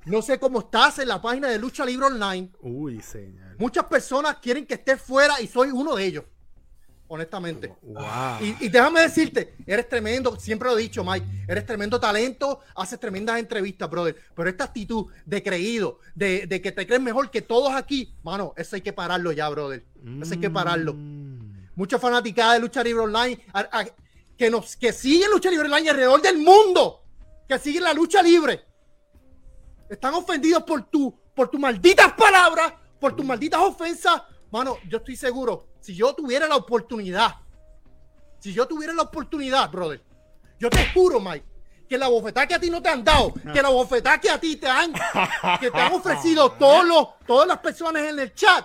No 0.07 0.23
sé 0.23 0.39
cómo 0.39 0.61
estás 0.61 0.99
en 1.01 1.09
la 1.09 1.21
página 1.21 1.49
de 1.49 1.59
Lucha 1.59 1.85
Libre 1.85 2.07
Online. 2.07 2.51
Uy, 2.61 3.01
señor. 3.03 3.57
Muchas 3.59 3.85
personas 3.87 4.37
quieren 4.37 4.67
que 4.67 4.75
estés 4.75 5.01
fuera 5.01 5.41
y 5.41 5.47
soy 5.49 5.71
uno 5.71 5.97
de 5.97 6.05
ellos. 6.05 6.25
Honestamente. 7.09 7.75
Wow. 7.83 8.05
Y, 8.41 8.67
y 8.67 8.69
déjame 8.69 9.01
decirte, 9.01 9.55
eres 9.67 9.89
tremendo, 9.89 10.39
siempre 10.39 10.69
lo 10.69 10.79
he 10.79 10.83
dicho, 10.83 11.03
Mike, 11.05 11.27
eres 11.49 11.65
tremendo 11.67 11.99
talento, 12.01 12.61
haces 12.77 12.99
tremendas 13.01 13.39
entrevistas, 13.39 13.89
brother. 13.91 14.17
Pero 14.35 14.49
esta 14.49 14.65
actitud 14.65 15.07
de 15.25 15.43
creído, 15.43 15.99
de, 16.15 16.47
de 16.47 16.61
que 16.61 16.73
te 16.73 16.87
crees 16.87 17.03
mejor 17.03 17.31
que 17.31 17.43
todos 17.43 17.73
aquí, 17.75 18.15
mano, 18.23 18.53
eso 18.57 18.77
hay 18.77 18.83
que 18.83 18.93
pararlo 18.93 19.33
ya, 19.33 19.49
brother. 19.49 19.85
Eso 20.23 20.35
hay 20.35 20.41
que 20.41 20.51
pararlo. 20.51 20.95
Mm. 20.95 21.69
Mucha 21.77 21.99
fanaticada 21.99 22.55
de 22.55 22.61
Lucha 22.61 22.83
Libre 22.85 23.03
Online 23.03 23.41
a- 23.53 23.81
a- 23.81 23.87
que 24.37 24.51
nos 24.51 24.77
que 24.77 24.93
siguen 24.93 25.31
Lucha 25.31 25.51
Libre 25.51 25.67
Online 25.67 25.91
alrededor 25.91 26.21
del 26.23 26.39
mundo, 26.39 27.04
que 27.49 27.59
siguen 27.59 27.85
la 27.85 27.93
lucha 27.93 28.23
libre. 28.23 28.65
Están 29.89 30.15
ofendidos 30.15 30.63
por 30.63 30.83
tu 30.83 31.15
por 31.35 31.49
tus 31.49 31.61
malditas 31.61 32.13
palabras, 32.13 32.73
por 33.01 33.15
tus 33.15 33.25
malditas 33.25 33.61
ofensas. 33.61 34.23
Mano, 34.51 34.79
yo 34.89 34.99
estoy 34.99 35.17
seguro, 35.17 35.67
si 35.81 35.95
yo 35.95 36.15
tuviera 36.15 36.47
la 36.47 36.57
oportunidad, 36.57 37.35
si 38.39 38.53
yo 38.53 38.67
tuviera 38.67 38.93
la 38.93 39.03
oportunidad, 39.03 39.71
brother, 39.71 40.03
yo 40.59 40.71
te 40.71 40.89
juro, 40.93 41.19
Mike, 41.19 41.45
que 41.89 41.99
la 41.99 42.09
bofetada 42.09 42.47
que 42.47 42.55
a 42.55 42.61
ti 42.61 42.71
no 42.71 42.81
te 42.81 42.89
han 42.89 43.03
dado, 43.03 43.35
que 43.53 43.61
la 43.61 43.71
bofetada 43.71 44.21
que 44.21 44.31
a 44.31 44.39
ti 44.39 44.57
te 44.57 44.69
han, 44.69 44.93
que 45.61 45.71
te 45.71 45.81
han 45.81 45.93
ofrecido 45.93 46.53
todos 46.59 46.85
los, 46.85 47.09
todas 47.27 47.49
las 47.49 47.59
personas 47.59 48.05
en 48.05 48.19
el 48.19 48.33
chat, 48.33 48.65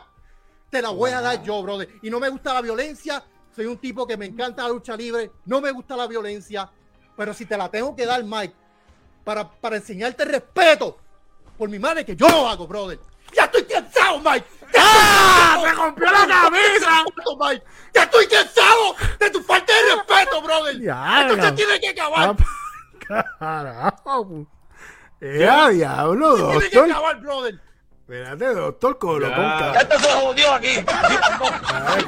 te 0.69 0.81
la 0.81 0.89
voy 0.89 1.11
a 1.11 1.21
dar 1.21 1.41
yo, 1.41 1.61
brother. 1.63 1.89
Y 2.03 2.11
no 2.11 2.19
me 2.19 2.29
gusta 2.29 2.53
la 2.53 2.61
violencia. 2.61 3.23
Soy 3.55 3.65
un 3.65 3.79
tipo 3.79 4.05
que 4.05 4.15
me 4.15 4.27
encanta 4.27 4.61
la 4.61 4.69
lucha 4.69 4.95
libre. 4.95 5.31
No 5.45 5.61
me 5.61 5.71
gusta 5.71 5.97
la 5.97 6.05
violencia. 6.05 6.69
Pero 7.17 7.33
si 7.33 7.47
te 7.47 7.57
la 7.57 7.69
tengo 7.69 7.95
que 7.95 8.05
dar, 8.05 8.23
Mike, 8.23 8.53
para, 9.29 9.47
para 9.47 9.75
enseñarte 9.75 10.25
respeto, 10.25 10.97
por 11.55 11.69
mi 11.69 11.77
madre, 11.77 12.03
que 12.03 12.15
yo 12.15 12.27
lo 12.27 12.49
hago, 12.49 12.65
brother. 12.65 12.97
Ya 13.31 13.43
estoy 13.43 13.63
cansado, 13.65 14.17
Mike. 14.17 14.43
Ya 14.73 14.81
¡Ah! 14.83 15.61
¡Se 15.63 15.71
rompió 15.71 16.05
la 16.05 16.11
cansado, 16.27 17.37
Mike. 17.39 17.63
Ya 17.93 18.03
estoy 18.05 18.25
cansado 18.25 18.95
de 19.19 19.29
tu 19.29 19.43
falta 19.43 19.71
de 19.71 19.95
respeto, 19.95 20.41
brother. 20.41 20.81
Ya, 20.81 21.21
Esto 21.21 21.35
se 21.35 21.41
ya. 21.43 21.53
tiene 21.55 21.79
que 21.79 21.89
acabar. 21.89 22.35
Ah, 23.11 23.23
Carajo. 23.39 24.47
¡Eh, 25.21 25.47
a 25.47 25.69
diablo, 25.69 26.35
Tiene 26.35 26.69
que 26.69 26.75
doctor! 26.75 26.89
acabar, 26.91 27.19
brother. 27.21 27.61
Espérate, 28.09 28.45
doctor, 28.55 28.97
colo 28.97 29.29
Ya. 29.29 29.35
con 29.35 29.45
calma. 29.45 29.79
Esto 29.81 29.99
se 29.99 30.07
jodió 30.13 30.53
aquí. 30.53 30.67
Ya- 30.77 30.83
ya. 30.83 31.99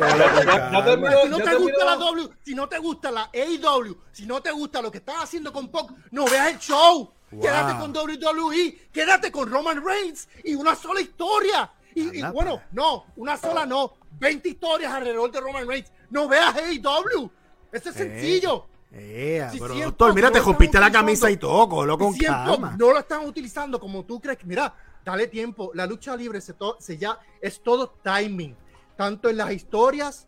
Si 1.23 1.29
no 1.29 1.37
Ya 1.37 1.45
te 1.45 1.55
gusta 1.55 1.85
la. 1.85 1.95
W, 1.95 2.29
si 2.43 2.55
no 2.55 2.67
te 2.67 2.77
gusta 2.79 3.11
la 3.11 3.29
AEW, 3.33 3.97
si 4.11 4.25
no 4.25 4.41
te 4.41 4.51
gusta 4.51 4.81
lo 4.81 4.91
que 4.91 4.97
estás 4.97 5.15
haciendo 5.23 5.53
con 5.53 5.69
Pop, 5.69 5.91
no 6.09 6.25
veas 6.25 6.53
el 6.53 6.59
show. 6.59 7.11
Wow. 7.31 7.41
Quédate 7.41 7.79
con 7.79 7.93
WWE, 7.95 8.89
quédate 8.91 9.31
con 9.31 9.49
Roman 9.49 9.83
Reigns 9.85 10.27
y 10.43 10.55
una 10.55 10.75
sola 10.75 11.01
historia. 11.01 11.71
Y, 11.93 12.21
bueno, 12.31 12.61
no, 12.71 13.05
una 13.17 13.37
sola 13.37 13.65
no, 13.65 13.93
20 14.19 14.49
historias 14.49 14.91
alrededor 14.93 15.31
de 15.31 15.39
Roman 15.39 15.67
Reigns. 15.67 15.91
No 16.09 16.27
veas 16.27 16.55
AEW. 16.55 17.31
Eso 17.71 17.89
es 17.89 17.95
Eh, 17.95 17.99
sencillo. 17.99 18.65
Eh, 18.91 19.47
Si 19.51 19.59
pero 19.59 19.73
doctor, 19.75 20.13
mira, 20.13 20.27
no 20.29 20.33
te 20.33 20.39
rompiste 20.41 20.77
la 20.79 20.91
camisa 20.91 21.29
y 21.31 21.37
todo, 21.37 21.69
colo 21.69 21.97
con 21.97 22.13
Si 22.13 22.25
calma. 22.25 22.75
no 22.77 22.91
lo 22.91 22.99
están 22.99 23.25
utilizando 23.25 23.79
como 23.79 24.03
tú 24.03 24.19
crees 24.19 24.37
que, 24.37 24.45
mira, 24.45 24.73
dale 25.05 25.27
tiempo. 25.27 25.71
La 25.73 25.85
lucha 25.85 26.15
libre 26.15 26.41
se, 26.41 26.53
to- 26.53 26.77
se 26.79 26.97
ya 26.97 27.19
es 27.41 27.61
todo 27.61 27.93
timing, 28.03 28.55
tanto 28.95 29.29
en 29.29 29.37
las 29.37 29.51
historias 29.51 30.27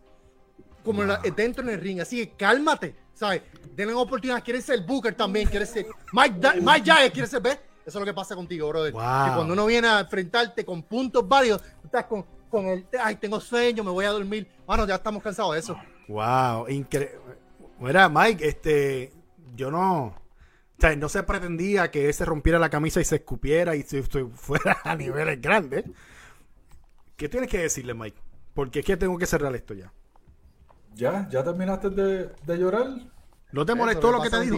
como 0.84 1.02
en 1.04 1.10
la- 1.10 1.18
dentro 1.36 1.64
en 1.64 1.70
el 1.70 1.80
ring. 1.82 2.00
Así 2.02 2.26
que 2.26 2.34
cálmate, 2.36 2.96
¿sabes? 3.14 3.42
Denle 3.76 3.94
oportunidad. 3.94 4.44
Quieres 4.44 4.66
ser 4.66 4.82
Booker 4.82 5.16
también, 5.16 5.48
quieres 5.50 5.70
ser 5.70 5.86
Mike, 6.12 6.36
Da- 6.40 6.56
Mike 6.56 6.84
Jagger, 6.86 7.12
quieres 7.12 7.30
ser, 7.32 7.42
¿ves? 7.42 7.60
Eso 7.86 7.98
es 8.00 8.02
lo 8.02 8.06
que 8.06 8.14
pasa 8.14 8.36
contigo, 8.36 8.70
brother. 8.70 8.94
Wow. 8.94 9.02
Que 9.02 9.32
cuando 9.36 9.54
uno 9.54 9.66
viene 9.66 9.88
a 9.88 10.00
enfrentarte 10.02 10.64
con 10.64 10.84
puntos 10.84 11.28
válidos, 11.28 11.62
tú 11.62 11.86
estás 11.86 12.06
con, 12.06 12.26
con 12.50 12.66
el, 12.68 12.86
ay, 13.02 13.16
tengo 13.18 13.40
sueño, 13.42 13.84
me 13.84 13.92
voy 13.92 14.06
a 14.06 14.12
dormir. 14.12 14.48
Bueno, 14.66 14.88
ya 14.88 14.96
estamos 14.96 15.22
cansados 15.22 15.54
de 15.54 15.60
eso. 15.60 15.78
Wow, 16.08 16.70
increíble. 16.70 17.20
Mira, 17.80 18.08
Mike, 18.08 18.48
este, 18.48 19.12
yo 19.56 19.70
no, 19.70 20.16
sea, 20.88 20.96
no 20.96 21.10
se 21.10 21.24
pretendía 21.24 21.92
que 21.92 22.08
él 22.08 22.14
se 22.14 22.26
rompiera 22.26 22.60
la 22.60 22.70
camisa 22.70 23.00
y 23.02 23.06
se 23.06 23.16
escupiera 23.18 23.76
y 23.76 23.84
se, 23.84 24.04
se 24.04 24.26
fuera 24.26 24.78
a 24.84 24.96
niveles 24.96 25.42
grandes. 25.42 25.86
¿Qué 27.16 27.30
tienes 27.30 27.50
que 27.50 27.60
decirle, 27.60 27.94
Mike? 27.94 28.18
Porque 28.54 28.80
es 28.80 28.86
que 28.86 28.98
tengo 28.98 29.18
que 29.18 29.26
cerrar 29.26 29.56
esto 29.56 29.74
ya. 29.74 29.92
¿Ya? 30.96 31.28
¿Ya 31.30 31.44
terminaste 31.44 31.90
de, 31.90 32.30
de 32.46 32.58
llorar? 32.58 32.88
¿No 33.52 33.66
te 33.66 33.76
molestó 33.76 34.08
es 34.08 34.14
lo 34.14 34.22
que 34.22 34.30
te 34.30 34.40
digo? 34.42 34.56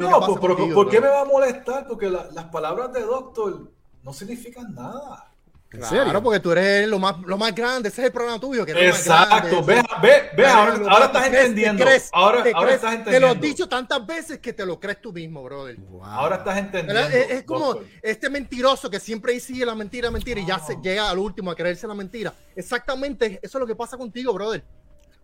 No, 0.00 0.20
que 0.20 0.26
pues, 0.26 0.38
pero 0.40 0.56
contigo, 0.56 0.74
¿por 0.74 0.90
qué 0.90 1.00
me 1.00 1.08
va 1.08 1.20
a 1.20 1.24
molestar? 1.24 1.86
Porque 1.86 2.08
la- 2.10 2.28
las 2.32 2.46
palabras 2.46 2.92
de 2.92 3.02
Doctor 3.02 3.70
no 4.02 4.12
significan 4.12 4.74
nada. 4.74 5.27
¿En 5.70 5.80
Claro, 5.80 5.96
serio? 6.06 6.22
porque 6.22 6.40
tú 6.40 6.50
eres 6.52 6.88
lo 6.88 6.98
más, 6.98 7.18
lo 7.26 7.36
más 7.36 7.54
grande, 7.54 7.90
ese 7.90 8.00
es 8.00 8.06
el 8.06 8.12
programa 8.12 8.40
tuyo. 8.40 8.64
Que 8.64 8.70
eres 8.72 9.06
lo 9.06 9.14
más 9.14 9.26
Exacto, 9.26 9.62
grande, 9.64 9.82
ve, 9.82 9.82
ve, 10.00 10.30
ve, 10.34 10.46
ahora, 10.46 10.72
Te 10.78 11.04
estás 11.04 11.22
te 11.22 11.26
entendiendo. 11.26 11.84
crees, 11.84 12.08
Ahora, 12.10 12.42
te 12.42 12.52
ahora 12.54 12.72
estás 12.74 12.90
Te 12.90 12.96
entendiendo. 12.96 13.26
lo 13.28 13.34
he 13.34 13.36
dicho 13.36 13.68
tantas 13.68 14.06
veces 14.06 14.38
que 14.38 14.54
te 14.54 14.64
lo 14.64 14.80
crees 14.80 15.02
tú 15.02 15.12
mismo, 15.12 15.42
brother. 15.42 15.76
Wow. 15.76 16.04
Ahora 16.04 16.36
estás 16.36 16.56
entendiendo. 16.56 17.02
Es, 17.08 17.30
es 17.30 17.42
como 17.42 17.66
Doctor. 17.74 17.86
este 18.00 18.30
mentiroso 18.30 18.88
que 18.88 18.98
siempre 18.98 19.38
sigue 19.40 19.66
la 19.66 19.74
mentira, 19.74 20.10
mentira 20.10 20.40
y 20.40 20.46
ya 20.46 20.58
se 20.58 20.76
llega 20.82 21.10
al 21.10 21.18
último 21.18 21.50
a 21.50 21.54
creerse 21.54 21.86
la 21.86 21.94
mentira. 21.94 22.32
Exactamente, 22.56 23.38
eso 23.42 23.58
es 23.58 23.60
lo 23.60 23.66
que 23.66 23.76
pasa 23.76 23.98
contigo, 23.98 24.32
brother. 24.32 24.64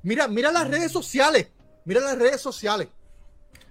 Mira, 0.02 0.28
mira 0.28 0.52
las 0.52 0.68
redes 0.68 0.92
sociales. 0.92 1.48
Mira 1.86 2.00
las 2.02 2.18
redes 2.18 2.42
sociales. 2.42 2.88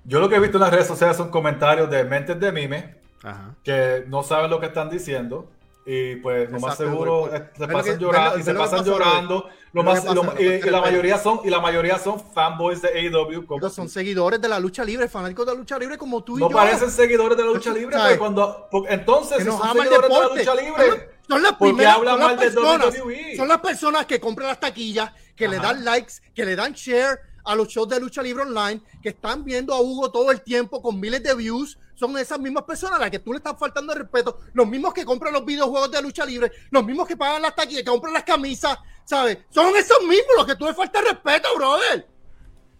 Yo 0.06 0.20
lo 0.20 0.28
que 0.28 0.38
he 0.38 0.40
visto 0.40 0.58
en 0.58 0.62
las 0.62 0.72
redes 0.72 0.88
sociales 0.88 1.18
son 1.18 1.30
comentarios 1.30 1.88
de 1.92 2.04
mentes 2.04 2.40
de 2.40 2.52
mime 2.52 2.96
Ajá. 3.22 3.56
que 3.64 4.04
no 4.08 4.24
saben 4.24 4.50
lo 4.50 4.60
que 4.60 4.66
están 4.66 4.90
diciendo 4.90 5.50
y 5.86 6.16
pues 6.18 6.50
lo 6.50 6.60
más 6.60 6.78
seguro 6.78 7.34
eh, 7.34 7.50
se 7.58 7.68
pasan 7.68 8.00
llorando 8.00 8.40
y 8.40 8.44
se 8.44 8.54
pasan 8.54 8.80
pasa, 8.80 8.90
llorando 8.90 9.50
lo 9.74 9.84
más 9.84 10.06
y, 10.40 10.62
la 10.70 10.80
mayoría 10.82 11.18
son 11.18 11.42
y 11.44 11.50
la 11.50 11.60
mayoría 11.60 12.00
son 12.00 12.22
fanboys 12.34 12.82
de 12.82 12.90
AEW 12.90 13.46
como 13.46 13.70
son 13.70 13.90
seguidores 13.90 14.40
de 14.40 14.48
la 14.48 14.60
lucha 14.60 14.86
libre, 14.86 15.10
fanáticos 15.10 15.46
de 15.46 15.52
la 15.52 15.58
lucha 15.58 15.78
libre 15.78 15.98
como 15.98 16.24
tú 16.24 16.38
y 16.38 16.42
no 16.42 16.50
yo. 16.50 16.56
parecen 16.56 16.90
seguidores 16.90 17.38
de 17.38 17.44
la 17.44 17.52
lucha 17.52 17.74
libre 17.74 17.98
porque 17.98 18.18
cuando 18.18 18.68
porque 18.72 18.94
entonces 18.94 19.40
si 19.40 19.44
son 19.46 19.62
seguidores 19.74 20.10
de 20.10 20.20
la 20.20 20.28
lucha 20.36 20.56
libre 20.56 20.88
las- 20.88 20.98
Son 21.28 21.42
las 21.42 21.54
primeras 21.54 21.96
son 21.96 22.06
las 22.20 22.34
personas, 22.34 22.88
WWE. 23.00 23.36
son 23.38 23.48
las 23.48 23.60
personas 23.60 24.06
que 24.06 24.20
compran 24.20 24.48
las 24.50 24.60
taquillas, 24.60 25.12
que 25.36 25.48
le 25.48 25.58
Ajá. 25.58 25.68
dan 25.74 25.86
likes, 25.86 26.14
que 26.36 26.46
le 26.46 26.56
dan 26.56 26.74
share 26.74 27.20
a 27.44 27.56
los 27.56 27.68
shows 27.68 27.90
de 27.90 28.00
lucha 28.00 28.22
libre 28.22 28.44
online, 28.44 28.82
que 29.02 29.10
están 29.10 29.44
viendo 29.44 29.74
a 29.74 29.82
Hugo 29.82 30.12
todo 30.12 30.32
el 30.32 30.42
tiempo 30.42 30.82
con 30.82 31.00
miles 31.00 31.24
de 31.24 31.36
views. 31.36 31.78
Son 31.96 32.18
esas 32.18 32.40
mismas 32.40 32.64
personas 32.64 32.98
a 33.00 33.04
las 33.04 33.12
que 33.12 33.20
tú 33.20 33.32
le 33.32 33.38
estás 33.38 33.58
faltando 33.58 33.94
de 33.94 34.00
respeto. 34.00 34.40
Los 34.54 34.68
mismos 34.68 34.94
que 34.94 35.06
compran 35.06 35.34
los 35.34 35.46
videojuegos 35.46 35.92
de 35.92 36.02
lucha 36.02 36.26
libre, 36.26 36.52
los 36.72 36.84
mismos 36.84 37.08
que 37.08 37.18
pagan 37.18 37.42
las 37.42 37.56
taquillas, 37.56 37.84
que 37.84 37.90
compran 37.90 38.14
las 38.14 38.24
camisas, 38.24 38.78
¿sabes? 39.06 39.40
Son 39.50 39.76
esos 39.76 40.02
mismos 40.02 40.36
los 40.38 40.46
que 40.46 40.56
tú 40.56 40.66
le 40.66 40.74
faltas 40.74 41.04
respeto, 41.04 41.50
brother. 41.56 42.08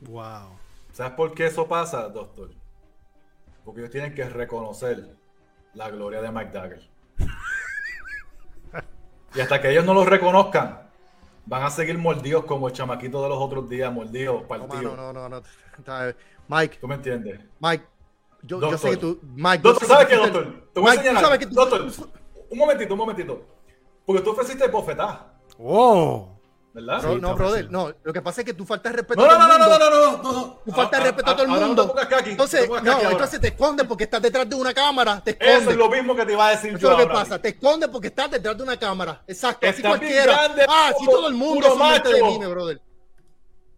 Wow. 0.02 0.60
¿Sabes 0.92 1.14
por 1.14 1.34
qué 1.34 1.48
eso 1.48 1.68
pasa, 1.68 2.08
doctor? 2.10 2.52
Porque 3.64 3.82
ellos 3.82 3.92
tienen 3.92 4.14
que 4.14 4.28
reconocer 4.28 5.16
la 5.74 5.90
gloria 5.90 6.22
de 6.22 6.32
Mike 6.32 6.52
Dagger. 6.52 6.90
y 9.36 9.40
hasta 9.40 9.62
que 9.62 9.72
ellos 9.72 9.86
no 9.86 9.94
lo 9.94 10.06
reconozcan, 10.06 10.83
van 11.46 11.64
a 11.64 11.70
seguir 11.70 11.98
mordidos 11.98 12.46
como 12.46 12.68
el 12.68 12.74
chamaquito 12.74 13.22
de 13.22 13.30
los 13.30 13.38
otros 13.38 13.68
días, 13.70 13.92
mordidos, 13.94 14.42
No, 14.42 14.48
partidos. 14.48 14.96
no, 14.98 15.14
no, 15.14 15.30
no. 15.30 15.42
¿Sabes? 15.86 16.16
Mike, 16.48 16.78
¿Tú 16.80 16.88
me 16.88 16.96
entiendes? 16.96 17.40
Mike, 17.60 17.86
yo, 18.44 18.60
yo 18.62 18.78
sé 18.78 18.92
que 18.92 18.98
tú. 18.98 19.20
Mike, 19.36 19.60
Doctor, 19.64 19.88
¿sabes 19.88 20.08
qué, 20.08 20.16
doctor? 20.16 20.70
Te 20.74 20.80
voy 20.80 20.92
a 20.98 21.02
tú 21.02 21.20
sabes 21.20 21.40
que 21.40 21.46
tú- 21.48 21.56
Doctor, 21.56 21.88
un 22.50 22.58
momentito, 22.58 22.94
un 22.94 23.00
momentito. 23.00 23.46
Porque 24.06 24.22
tú 24.22 24.32
ofreciste 24.32 24.68
bofetada, 24.68 25.34
Oh. 25.58 26.33
¿Verdad? 26.74 27.02
Sí, 27.02 27.08
no, 27.08 27.14
está 27.16 27.34
brother, 27.34 27.72
no. 27.72 27.94
Lo 28.04 28.14
que 28.14 28.22
pasa 28.22 28.42
es 28.42 28.46
que 28.46 28.54
tú 28.54 28.66
faltas 28.66 28.94
respeto 28.94 29.22
No, 29.22 29.30
a 29.32 29.38
no, 29.38 29.48
todo 29.48 29.58
no, 29.58 29.64
el 29.64 29.70
no, 29.70 29.78
no, 29.78 29.78
mundo. 29.78 30.24
no, 30.24 30.32
no, 30.32 30.34
no, 30.34 30.48
no. 30.48 30.62
Tú 30.66 30.72
faltas 30.72 31.00
Ah, 31.00 31.04
respeto 31.04 31.30
a 31.32 31.34
todo 31.36 31.44
el 31.46 31.52
mundo. 31.62 31.96
entonces, 32.26 32.70
no, 32.70 32.76
ahora. 32.76 33.12
entonces 33.12 33.40
te 33.42 33.48
escondes 33.50 33.86
porque 33.88 34.04
estás 34.06 34.22
detrás 34.22 34.50
de 34.50 34.56
una 34.56 34.74
cámara. 34.74 35.22
Te 35.24 35.38
Eso 35.40 35.70
es 35.70 35.76
lo 35.78 35.90
mismo 35.90 36.16
que 36.16 36.26
te 36.26 36.34
iba 36.34 36.48
a 36.48 36.52
decir 36.52 36.72
Eso 36.72 36.80
yo 36.80 36.88
es 36.88 36.92
lo 36.92 36.98
que 36.98 37.04
ahora. 37.04 37.14
pasa. 37.14 37.40
Te 37.42 37.50
escondes 37.50 37.90
porque 37.90 38.08
estás 38.08 38.32
detrás 38.32 38.58
de 38.58 38.64
una 38.64 38.78
cámara. 38.78 39.24
Exacto. 39.28 39.68
Así 39.68 39.78
Estás 39.78 40.00
bien 40.00 40.12
cualquiera. 40.14 40.34
grande, 40.46 40.66
ah, 40.68 40.92
así 40.96 41.06
todo 41.06 41.28
el 41.28 41.34
mundo 41.36 41.56
puro 41.68 41.78
son 41.78 41.92
mente 41.92 42.10
de 42.14 42.24
mime, 42.24 42.48
brother. 42.48 42.82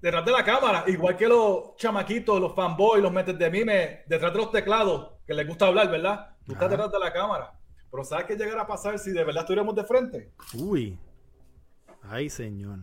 detrás 0.02 0.26
de 0.26 0.32
la 0.32 0.46
cámara, 0.46 0.84
igual 0.88 1.18
que 1.18 1.28
los 1.28 1.76
chamaquitos, 1.78 2.40
los 2.40 2.54
fanboys, 2.56 3.02
los 3.04 3.12
metes 3.12 3.38
de 3.38 3.50
mime, 3.50 4.04
detrás 4.08 4.32
de 4.32 4.38
los 4.40 4.52
teclados, 4.52 5.12
que 5.26 5.34
les 5.34 5.48
gusta 5.48 5.66
hablar, 5.68 5.90
¿verdad? 5.90 6.30
Tú 6.46 6.54
estás 6.54 6.70
detrás 6.70 6.92
de 6.92 7.00
la 7.00 7.12
cámara. 7.12 7.52
Pero 7.92 8.04
¿sabes 8.04 8.26
qué 8.26 8.36
llegará 8.36 8.64
a 8.64 8.68
pasar 8.68 9.00
si 9.00 9.12
de 9.12 9.24
verdad 9.24 9.44
estuviéramos 9.44 9.74
de 9.76 9.84
frente? 9.86 10.32
Uy. 10.54 11.00
Ay, 12.10 12.30
señor. 12.30 12.80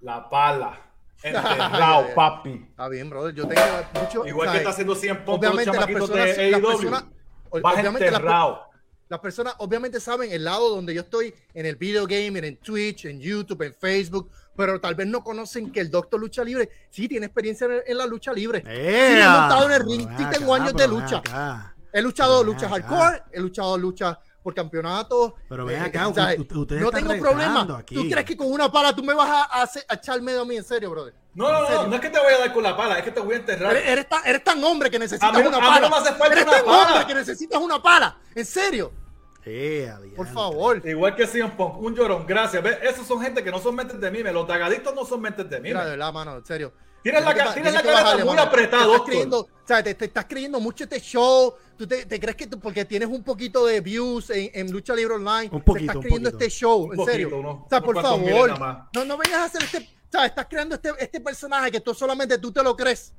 La 0.00 0.28
pala. 0.28 0.78
Enterrado, 1.22 2.06
papi. 2.14 2.66
Está 2.70 2.88
bien, 2.88 3.10
brother. 3.10 3.34
Yo 3.34 3.46
tengo 3.46 3.62
mucho. 4.00 4.26
Igual 4.26 4.52
que 4.52 4.58
está 4.58 4.70
haciendo 4.70 4.94
100 4.94 5.24
puntos 5.24 5.42
los 5.54 5.64
Obviamente, 5.66 5.78
las 5.78 5.86
personas. 5.86 6.36
de 6.36 6.50
las 6.50 6.60
personas 6.60 7.04
Vas 7.52 7.74
obviamente, 7.74 7.82
las 7.84 7.92
per- 7.94 8.06
enterrado. 8.14 8.70
Las 9.08 9.18
personas 9.18 9.54
obviamente 9.58 9.98
saben 9.98 10.30
el 10.30 10.44
lado 10.44 10.68
donde 10.74 10.94
yo 10.94 11.00
estoy 11.00 11.34
en 11.52 11.66
el 11.66 11.74
video 11.74 12.06
gaming, 12.06 12.44
en 12.44 12.56
Twitch, 12.58 13.06
en 13.06 13.18
YouTube, 13.20 13.60
en 13.62 13.74
Facebook, 13.74 14.30
pero 14.56 14.80
tal 14.80 14.94
vez 14.94 15.08
no 15.08 15.24
conocen 15.24 15.72
que 15.72 15.80
el 15.80 15.90
Doctor 15.90 16.20
Lucha 16.20 16.44
Libre 16.44 16.70
sí 16.90 17.08
tiene 17.08 17.26
experiencia 17.26 17.66
en, 17.66 17.82
en 17.88 17.98
la 17.98 18.06
lucha 18.06 18.32
libre. 18.32 18.60
Sí, 18.60 18.68
he 18.70 19.14
montado 19.16 19.66
en 19.66 19.72
el 19.72 19.84
ring, 19.84 20.08
sí 20.16 20.24
tengo 20.30 20.54
acá, 20.54 20.62
años 20.64 20.74
de 20.76 20.86
lucha. 20.88 21.16
acá. 21.18 21.74
He 21.92 22.00
luchado 22.00 22.44
luchas 22.44 22.70
hardcore, 22.70 23.22
he 23.32 23.40
luchado 23.40 23.76
luchas 23.76 24.16
por 24.42 24.54
campeonato. 24.54 25.34
Pero 25.48 25.64
ven 25.66 25.76
Eh, 25.82 25.86
acá, 25.86 26.08
ustedes 26.08 26.38
no 26.80 26.90
tengo 26.90 27.18
problema. 27.18 27.66
aquí. 27.78 27.94
¿Tú 27.94 28.08
crees 28.08 28.24
que 28.26 28.36
con 28.36 28.50
una 28.50 28.70
pala 28.70 28.94
tú 28.94 29.02
me 29.02 29.14
vas 29.14 29.28
a, 29.28 29.42
a 29.44 29.62
hacer- 29.62 29.84
a 29.88 29.94
echar 29.94 30.20
medio 30.22 30.42
a 30.42 30.44
mí 30.44 30.56
en 30.56 30.64
serio, 30.64 30.90
brother? 30.90 31.14
No, 31.34 31.50
no, 31.52 31.66
¿En 31.68 31.74
no, 31.74 31.86
no 31.88 31.94
es 31.94 32.00
que 32.00 32.10
te 32.10 32.18
voy 32.18 32.32
a 32.32 32.38
dar 32.38 32.52
con 32.52 32.62
la 32.62 32.76
pala, 32.76 32.98
es 32.98 33.04
que 33.04 33.10
te 33.12 33.20
voy 33.20 33.34
a 33.34 33.36
enterrar. 33.38 33.70
Eres, 33.76 33.86
eres 33.88 34.08
tan, 34.08 34.26
eres 34.26 34.42
tan 34.42 34.62
hombre 34.64 34.90
que 34.90 34.98
necesitas 34.98 35.32
mí 35.32 35.46
una 35.46 35.58
a 35.58 35.60
mí 35.60 35.66
pala. 35.66 35.80
no 35.80 35.90
me 35.90 35.96
hace 35.96 36.12
falta 36.14 36.32
eres 36.32 36.42
una 36.44 36.52
tan 36.56 36.64
pala. 36.64 36.88
hombre 36.88 37.06
que 37.06 37.14
necesitas 37.14 37.60
una 37.60 37.82
pala. 37.82 38.18
En 38.34 38.44
serio, 38.46 38.92
Eh, 39.44 39.90
por 40.16 40.26
favor. 40.26 40.86
Igual 40.86 41.16
que 41.16 41.26
CM 41.26 41.50
Punk, 41.56 41.78
un 41.80 41.94
llorón, 41.94 42.26
gracias. 42.26 42.62
¿Ves? 42.62 42.78
Esos 42.82 43.06
son 43.06 43.22
gente 43.22 43.42
que 43.42 43.50
no 43.50 43.58
son 43.58 43.74
mentes 43.74 43.98
de 44.00 44.10
mime. 44.10 44.32
Los 44.32 44.46
tagadictos 44.46 44.94
no 44.94 45.04
son 45.06 45.20
mentes 45.22 45.48
de 45.48 45.56
mime. 45.56 45.68
Mira, 45.70 45.84
de 45.84 45.90
verdad, 45.92 46.12
mano, 46.12 46.36
en 46.36 46.44
serio. 46.44 46.72
Tienes 47.02 47.24
la, 47.24 47.54
Tienes 47.54 47.72
la 47.72 47.82
cara 47.82 48.02
bajarle, 48.02 48.24
muy 48.24 48.34
mano. 48.36 48.48
apretada, 48.48 48.84
Te 48.84 48.90
estás 48.92 49.06
creyendo, 49.06 49.38
o 49.40 49.48
sea, 49.66 49.82
te, 49.82 49.94
te 49.94 50.04
estás 50.04 50.26
creyendo 50.28 50.60
mucho 50.60 50.84
este 50.84 51.00
show. 51.00 51.54
Tú 51.78 51.86
te, 51.86 52.04
te 52.04 52.20
crees 52.20 52.36
que 52.36 52.46
tú, 52.46 52.60
porque 52.60 52.84
tienes 52.84 53.08
un 53.08 53.22
poquito 53.24 53.64
de 53.64 53.80
views 53.80 54.28
en, 54.30 54.50
en 54.52 54.70
Lucha 54.70 54.94
Libre 54.94 55.14
Online, 55.14 55.48
Un 55.50 55.60
te 55.60 55.64
poquito, 55.64 55.78
estás 55.80 55.96
un 55.96 56.02
creyendo 56.02 56.30
poquito. 56.30 56.44
este 56.44 56.50
show, 56.58 56.82
Un 56.82 56.90
en 56.90 56.96
poquito, 56.96 57.12
serio. 57.12 57.38
uno- 57.38 57.50
o 57.64 57.68
sea, 57.70 57.80
por 57.80 58.02
favor, 58.02 58.50
no, 58.94 59.04
no 59.06 59.16
vengas 59.16 59.38
a 59.40 59.44
hacer 59.44 59.62
este, 59.62 59.78
o 59.78 60.10
sea, 60.12 60.26
estás 60.26 60.46
creando 60.50 60.74
este, 60.74 60.90
este 60.98 61.20
personaje 61.20 61.70
que 61.70 61.80
tú 61.80 61.94
solamente 61.94 62.36
tú 62.38 62.52
te 62.52 62.62
lo 62.62 62.76
crees. 62.76 63.14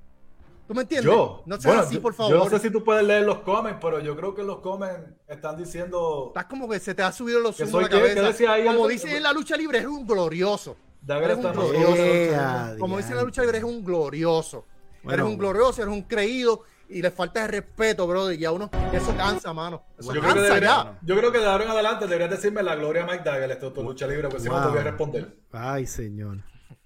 ¿Tú 0.67 0.75
me 0.75 0.83
entiendes? 0.83 1.11
Yo, 1.11 1.41
no 1.47 1.55
seas 1.55 1.65
bueno, 1.65 1.81
así, 1.81 1.95
yo- 1.95 2.01
por 2.03 2.13
Yo 2.13 2.17
favor. 2.17 2.37
no 2.37 2.49
sé 2.49 2.59
si 2.59 2.69
tú 2.69 2.83
puedes 2.83 3.03
leer 3.03 3.23
los 3.23 3.39
comments, 3.39 3.79
pero 3.81 3.99
yo 3.99 4.15
creo 4.15 4.35
que 4.35 4.43
los 4.43 4.59
comments 4.59 5.09
están 5.27 5.57
diciendo. 5.57 6.25
Estás 6.27 6.45
como 6.45 6.69
que 6.69 6.79
se 6.79 6.93
te 6.93 7.01
ha 7.01 7.11
subido 7.11 7.39
los 7.39 7.57
¿Que 7.57 7.63
humos 7.63 7.75
a 7.79 7.81
la 7.81 7.89
cabeza. 7.89 8.21
decía 8.21 8.53
ahí, 8.53 8.61
como 8.65 8.85
Alberto? 8.85 8.87
dice 9.05 9.17
en 9.17 9.23
la 9.23 9.33
lucha 9.33 9.57
libre, 9.57 9.79
es 9.79 9.85
un 9.85 10.05
glorioso. 10.05 10.77
Un 11.07 11.23
está 11.31 11.51
glorioso. 11.51 11.95
Eh, 11.97 12.75
Como 12.79 12.97
dice 12.97 13.15
la 13.15 13.23
lucha 13.23 13.41
libre, 13.41 13.57
eres 13.57 13.69
un 13.69 13.83
glorioso. 13.83 14.65
Bueno, 15.03 15.23
eres 15.23 15.33
un 15.33 15.37
glorioso, 15.39 15.81
eres 15.81 15.93
un 15.93 16.03
creído 16.03 16.61
y 16.87 17.01
le 17.01 17.09
falta 17.09 17.41
de 17.41 17.47
respeto, 17.47 18.05
brother. 18.05 18.39
Y 18.39 18.45
a 18.45 18.51
uno, 18.51 18.69
eso 18.93 19.15
cansa, 19.17 19.51
mano. 19.53 19.83
Eso 19.97 20.13
Yo 20.13 20.21
creo, 20.21 20.33
que 20.33 20.39
cansa 20.39 20.53
debería- 20.53 20.69
ya. 20.69 20.99
yo 21.01 21.17
creo 21.17 21.31
que 21.31 21.39
de 21.39 21.45
ahora 21.47 21.63
en 21.63 21.69
adelante 21.71 22.05
deberías 22.05 22.29
decirme 22.29 22.61
la 22.61 22.75
gloria 22.75 23.03
a 23.03 23.07
Mike 23.07 23.23
Dagger, 23.25 23.49
este 23.51 23.65
doctor 23.65 23.83
lucha 23.83 24.05
libre, 24.07 24.27
porque 24.29 24.43
si 24.43 24.49
no 24.49 24.61
te 24.61 24.69
voy 24.69 24.77
a 24.77 24.83
responder. 24.83 25.37
Ay, 25.51 25.87
señor. 25.87 26.37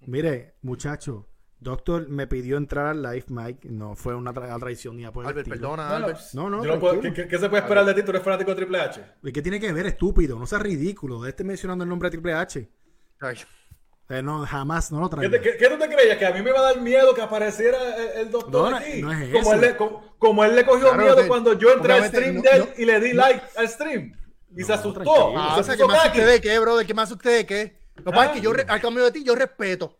Mire, 0.01 0.55
muchacho, 0.61 1.27
Doctor 1.57 2.07
me 2.09 2.27
pidió 2.27 2.57
entrar 2.57 2.85
al 2.87 3.01
live, 3.01 3.25
Mike. 3.29 3.69
No 3.69 3.95
fue 3.95 4.13
una 4.13 4.33
tra- 4.33 4.59
traición 4.59 4.97
ni 4.97 5.05
a 5.05 5.11
por 5.11 5.25
Albert, 5.25 5.47
estilo. 5.47 5.69
perdona, 5.71 5.83
No, 5.83 5.89
no, 5.89 5.95
Albert. 6.05 6.19
No, 6.33 6.49
no, 6.49 6.63
no 6.63 6.79
puedo- 6.79 6.91
tranquilo. 6.99 7.13
¿qué, 7.15 7.23
qué- 7.23 7.27
qué 7.29 7.37
se 7.39 7.49
puede 7.49 7.63
esperar 7.63 7.85
de 7.85 7.93
ti? 7.95 8.03
Tú 8.03 8.11
eres 8.11 8.21
fanático 8.21 8.51
de 8.51 8.55
Triple 8.57 8.79
H. 8.81 9.01
¿Y 9.23 9.31
qué 9.31 9.41
tiene 9.41 9.59
que 9.59 9.71
ver, 9.73 9.87
estúpido? 9.87 10.37
No 10.37 10.45
seas 10.45 10.61
ridículo. 10.61 11.21
De 11.23 11.29
este 11.29 11.43
mencionando 11.43 11.83
el 11.83 11.89
nombre 11.89 12.07
de 12.07 12.11
Triple 12.11 12.33
H. 12.33 12.69
Ay, 13.21 13.37
Eh, 14.07 14.21
no, 14.21 14.45
jamás, 14.45 14.91
no 14.91 14.99
lo 14.99 15.09
¿Qué, 15.09 15.15
traigas. 15.15 15.31
te- 15.31 15.41
qué- 15.51 15.57
qué 15.57 15.67
tú 15.69 15.79
te 15.79 15.89
creías? 15.89 16.17
¿Que 16.17 16.25
a 16.27 16.31
mí 16.31 16.41
me 16.43 16.51
iba 16.51 16.59
a 16.59 16.63
dar 16.63 16.79
miedo 16.79 17.13
que 17.15 17.21
apareciera 17.23 17.77
el, 17.97 18.19
el 18.19 18.31
doctor 18.31 18.51
No, 18.65 18.69
no, 18.69 18.77
aquí? 18.77 19.01
no 19.01 19.11
es 19.11 19.31
como, 19.31 19.39
eso. 19.39 19.53
él 19.53 19.61
le, 19.61 19.75
como, 19.77 20.15
como 20.19 20.43
él 20.43 20.55
le 20.55 20.63
cogió 20.65 20.89
Claro, 20.91 21.03
miedo 21.15 21.27
cuando 21.27 21.53
yo 21.53 21.71
entré 21.71 21.93
al 21.93 22.05
stream 22.09 22.35
no- 22.35 22.41
de 22.43 22.49
él 22.51 22.59
no- 22.59 22.67
y 22.81 22.85
le 22.85 22.99
di 22.99 23.13
like 23.13 23.41
al 23.57 23.67
stream. 23.67 24.15
Y 24.55 24.63
se 24.63 24.73
asustó. 24.73 25.37
Ah, 25.37 25.57
o 25.59 25.63
sea, 25.63 25.75
¿qué 25.75 25.83
más 25.85 26.05
usted 26.05 26.27
de 26.27 26.39
qué, 26.39 26.59
brother? 26.59 26.85
¿Qué 26.85 26.93
más 26.93 27.11
usted 27.11 27.37
de 27.37 27.45
qué? 27.45 27.77
Lo 27.95 28.03
que 28.05 28.11
pasa 28.11 28.25
es 28.27 28.31
que 28.33 28.41
yo, 28.41 28.51
Ah. 28.51 28.73
al 28.73 28.81
cambio 28.81 29.03
de 29.05 29.11
ti, 29.11 29.23
yo 29.23 29.33
respeto. 29.35 29.97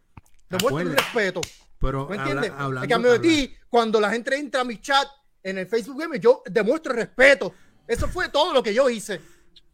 Demuestro 0.50 0.76
un 0.76 0.82
Acuérdate. 0.82 1.02
respeto. 1.02 1.42
Pero 1.80 2.08
¿Me 2.08 2.16
habla- 2.18 2.32
entiendes? 2.32 2.52
hablando- 2.58 2.84
en 2.84 2.90
cambio 2.90 3.12
de 3.14 3.20
ti, 3.20 3.56
cuando 3.70 4.00
la 4.00 4.12
gente 4.12 4.36
entra 4.38 4.62
a 4.62 4.64
mi 4.64 4.80
chat 4.80 5.08
en 5.44 5.58
el 5.58 5.68
Facebook 5.68 6.00
Game, 6.00 6.20
yo 6.20 6.44
demuestro 6.46 6.94
respeto. 6.94 7.54
Eso 7.88 8.08
fue 8.08 8.30
todo 8.30 8.54
lo 8.54 8.62
que 8.62 8.74
yo 8.74 8.88
hice. 8.90 9.20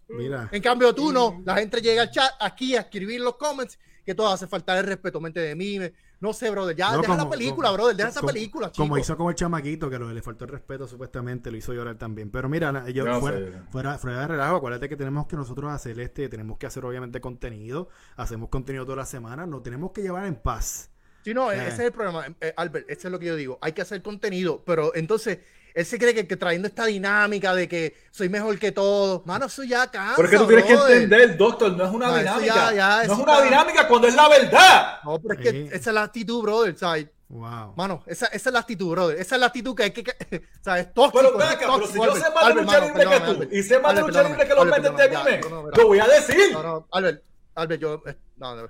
Mira, 0.07 0.49
En 0.51 0.61
cambio 0.61 0.93
tú 0.95 1.11
no, 1.13 1.41
la 1.45 1.55
gente 1.55 1.81
llega 1.81 2.01
al 2.03 2.11
chat 2.11 2.31
aquí 2.39 2.75
a 2.75 2.81
escribir 2.81 3.21
los 3.21 3.35
comments 3.37 3.77
que 4.05 4.15
todo 4.15 4.29
hace 4.31 4.47
falta 4.47 4.75
de 4.75 4.81
respeto, 4.83 5.19
mente 5.21 5.39
de 5.39 5.55
mí, 5.55 5.79
me- 5.79 5.93
no 6.19 6.33
sé, 6.33 6.49
brother, 6.51 6.75
ya 6.75 6.91
No, 6.91 7.01
deja 7.01 7.15
la 7.17 7.29
película, 7.29 7.67
como- 7.69 7.77
brother, 7.77 7.95
deja 7.95 8.09
esa 8.09 8.21
película, 8.21 8.71
chico. 8.71 8.83
Como 8.83 8.97
hizo 8.97 9.17
con 9.17 9.29
el 9.29 9.35
chamaquito, 9.35 9.89
que 9.89 9.97
lo, 9.97 10.11
le 10.13 10.21
faltó 10.21 10.45
el 10.45 10.51
respeto, 10.51 10.87
supuestamente, 10.87 11.49
lo 11.51 11.57
hizo 11.57 11.73
llorar 11.73 11.97
también. 11.97 12.29
Pero 12.31 12.47
mira, 12.49 12.87
yo, 12.89 13.05
No 13.05 13.19
fuera, 13.19 13.65
fuera, 13.71 13.97
fuera 13.97 14.19
de 14.21 14.27
relajo, 14.27 14.55
acuérdate 14.57 14.87
que 14.87 14.95
tenemos 14.97 15.25
que 15.27 15.35
nosotros 15.35 15.71
hacer 15.71 15.99
este, 15.99 16.29
tenemos 16.29 16.57
que 16.57 16.67
hacer 16.67 16.85
obviamente 16.85 17.19
contenido, 17.21 17.89
hacemos 18.17 18.49
contenido 18.49 18.85
toda 18.85 18.97
la 18.97 19.05
semana, 19.05 19.45
nos 19.45 19.63
tenemos 19.63 19.91
que 19.91 20.01
llevar 20.01 20.25
en 20.25 20.35
paz. 20.35 20.89
Sí, 21.23 21.33
no, 21.33 21.51
Eh. 21.51 21.55
ese 21.67 21.67
es 21.73 21.79
el 21.79 21.91
problema, 21.91 22.25
eh, 22.41 22.53
Albert, 22.57 22.89
ese 22.89 23.07
es 23.07 23.11
lo 23.11 23.19
que 23.19 23.27
yo 23.27 23.35
digo, 23.35 23.59
hay 23.61 23.73
que 23.73 23.81
hacer 23.83 24.01
contenido, 24.01 24.63
pero 24.65 24.95
entonces 24.95 25.39
él 25.73 25.85
se 25.85 25.97
cree 25.97 26.13
que, 26.13 26.27
que 26.27 26.37
trayendo 26.37 26.67
esta 26.67 26.85
dinámica 26.85 27.53
de 27.55 27.67
que 27.67 27.95
soy 28.11 28.29
mejor 28.29 28.57
que 28.59 28.71
todos, 28.71 29.25
mano, 29.25 29.45
eso 29.45 29.63
ya 29.63 29.89
cansa, 29.89 30.15
Porque 30.15 30.37
tú 30.37 30.47
tienes 30.47 30.65
que 30.65 30.73
entender, 30.73 31.37
doctor, 31.37 31.71
no 31.73 31.85
es 31.85 31.91
una 31.91 32.07
No, 32.07 32.17
dinámica. 32.17 32.45
ya- 32.55 32.73
ya, 32.73 33.07
no 33.07 33.13
es 33.13 33.19
una 33.19 33.33
está- 33.33 33.43
dinámica 33.45 33.87
cuando 33.87 34.07
es 34.07 34.15
la 34.15 34.27
verdad. 34.29 34.99
No, 35.03 35.19
pero 35.21 35.33
es 35.35 35.39
que 35.41 35.51
Sí. 35.51 35.69
esa 35.71 35.89
es 35.89 35.93
la 35.93 36.03
actitud, 36.03 36.41
brother, 36.41 36.77
¿sabes? 36.77 37.07
Wow. 37.29 37.73
Mano, 37.77 38.03
esa, 38.07 38.25
esa 38.27 38.49
es 38.49 38.53
la 38.53 38.59
actitud, 38.59 38.91
brother. 38.91 39.17
Esa 39.17 39.35
es 39.35 39.39
la 39.39 39.47
actitud 39.47 39.73
que 39.73 39.83
hay 39.83 39.91
que. 39.91 40.03
que 40.03 40.13
¿Sabes? 40.61 40.93
Tóxico. 40.93 41.17
Pero 41.23 41.41
es 41.41 41.49
venga, 41.59 41.73
pero 41.75 41.87
si 41.87 41.93
yo 41.95 42.03
Albert. 42.03 42.25
sé 42.25 42.33
más 42.33 42.47
de 42.47 42.53
lucha 42.61 42.79
libre 42.81 42.99
que 43.05 43.19
tú 43.19 43.23
Albert. 43.31 43.53
y 43.53 43.63
sé 43.63 43.79
más 43.79 43.95
de 43.95 44.01
lucha 44.01 44.23
libre 44.23 44.47
que 44.47 44.53
los 44.55 44.65
metes 44.65 44.83
de 44.97 45.41
no, 45.49 45.63
lo 45.69 45.87
voy 45.87 45.99
a 45.99 46.07
decir. 46.07 46.51
No, 46.51 46.61
no, 46.61 46.87
Albert, 46.91 47.23
Albert, 47.55 47.81
yo. 47.81 48.03
eh, 48.05 48.17
No, 48.35 48.55
no, 48.55 48.67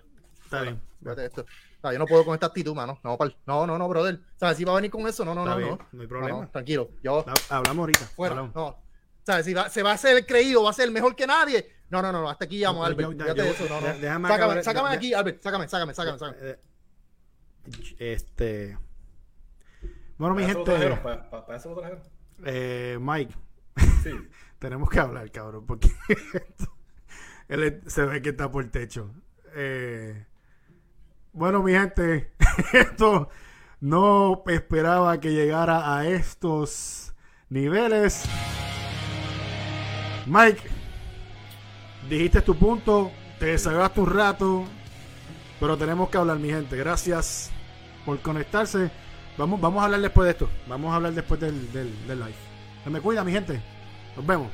Está 0.57 0.61
bien. 0.63 0.81
fíjate 0.99 1.25
esto. 1.25 1.41
O 1.41 1.81
sea, 1.81 1.93
yo 1.93 1.99
no 1.99 2.05
puedo 2.05 2.23
con 2.25 2.33
esta 2.33 2.45
actitud, 2.47 2.75
mano. 2.75 2.99
No, 3.03 3.17
pal- 3.17 3.35
no, 3.47 3.65
no, 3.65 3.77
no, 3.77 3.87
brother. 3.89 4.15
O 4.35 4.39
sea, 4.39 4.53
si 4.53 4.63
va 4.63 4.73
a 4.73 4.75
venir 4.75 4.91
con 4.91 5.07
eso, 5.07 5.23
no, 5.25 5.33
no, 5.33 5.41
Está 5.41 5.51
no, 5.51 5.57
bien, 5.57 5.69
no. 5.69 5.87
no 5.91 6.01
hay 6.01 6.07
problema. 6.07 6.51
tranquilo. 6.51 6.89
Yo, 7.03 7.25
Ha- 7.27 7.57
Hablamos 7.57 7.79
ahorita. 7.83 8.05
fuera. 8.07 8.31
hablamos. 8.33 8.55
No. 8.55 8.67
O 8.67 8.77
sea, 9.25 9.41
si 9.43 9.53
va, 9.53 9.69
se 9.69 9.81
va 9.83 9.91
a 9.91 9.93
hacer 9.93 10.17
el 10.17 10.25
creído, 10.25 10.63
va 10.63 10.69
a 10.71 10.73
ser 10.73 10.85
el 10.85 10.91
mejor 10.91 11.15
que 11.15 11.25
nadie. 11.27 11.67
No, 11.89 12.01
no, 12.01 12.11
no, 12.11 12.21
no, 12.21 12.29
hasta 12.29 12.45
aquí 12.45 12.59
llamo, 12.59 12.79
No, 12.79 12.85
Albert. 12.85 13.11
yo- 13.11 13.17
ya- 13.17 13.23
Fíjate 13.25 13.39
yo- 13.45 13.53
eso, 13.53 13.65
no, 13.69 13.81
no. 13.81 13.87
de- 13.87 13.99
déjame 13.99 14.27
sácame, 14.29 14.43
acabar- 14.53 14.63
sácame 14.63 14.89
de- 14.89 14.95
aquí, 14.95 15.13
Albert. 15.13 15.41
Sácame, 15.43 15.67
sácame, 15.67 15.93
sácame, 15.93 16.19
sácame. 16.19 16.37
Eh, 16.41 16.59
Este. 17.99 18.77
Bueno, 20.17 20.35
mi 20.35 20.43
gente, 20.45 20.63
trajeron, 20.63 20.99
para- 20.99 21.29
para- 21.29 21.45
para 21.45 21.57
eso 21.57 21.69
lo 21.69 21.75
trajeron. 21.77 22.03
eh, 22.45 22.97
Mike, 23.01 23.33
Sí. 24.03 24.11
tenemos 24.59 24.89
que 24.89 24.99
hablar, 24.99 25.29
cabrón, 25.31 25.65
porque 25.65 25.89
él 27.47 27.81
se 27.87 28.05
ve 28.05 28.21
que 28.21 28.29
está 28.29 28.51
por 28.51 28.63
el 28.63 28.71
techo. 28.71 29.11
Eh, 29.53 30.25
bueno, 31.33 31.63
mi 31.63 31.73
gente, 31.73 32.31
esto 32.73 33.29
no 33.79 34.43
esperaba 34.47 35.19
que 35.19 35.31
llegara 35.31 35.97
a 35.97 36.07
estos 36.07 37.13
niveles. 37.49 38.25
Mike, 40.25 40.61
dijiste 42.09 42.41
tu 42.41 42.55
punto, 42.55 43.11
te 43.39 43.47
desahogaste 43.47 43.99
un 43.99 44.09
rato, 44.09 44.65
pero 45.59 45.77
tenemos 45.77 46.09
que 46.09 46.17
hablar, 46.17 46.37
mi 46.37 46.49
gente. 46.49 46.75
Gracias 46.77 47.51
por 48.05 48.19
conectarse. 48.19 48.91
Vamos, 49.37 49.59
vamos 49.59 49.81
a 49.81 49.85
hablar 49.85 50.01
después 50.01 50.25
de 50.25 50.31
esto. 50.31 50.49
Vamos 50.67 50.91
a 50.91 50.97
hablar 50.97 51.13
después 51.13 51.39
del, 51.39 51.71
del, 51.71 52.07
del 52.07 52.19
live. 52.19 52.35
Se 52.83 52.89
me 52.89 52.99
cuida, 53.01 53.23
mi 53.23 53.31
gente. 53.31 53.61
Nos 54.15 54.25
vemos. 54.25 54.49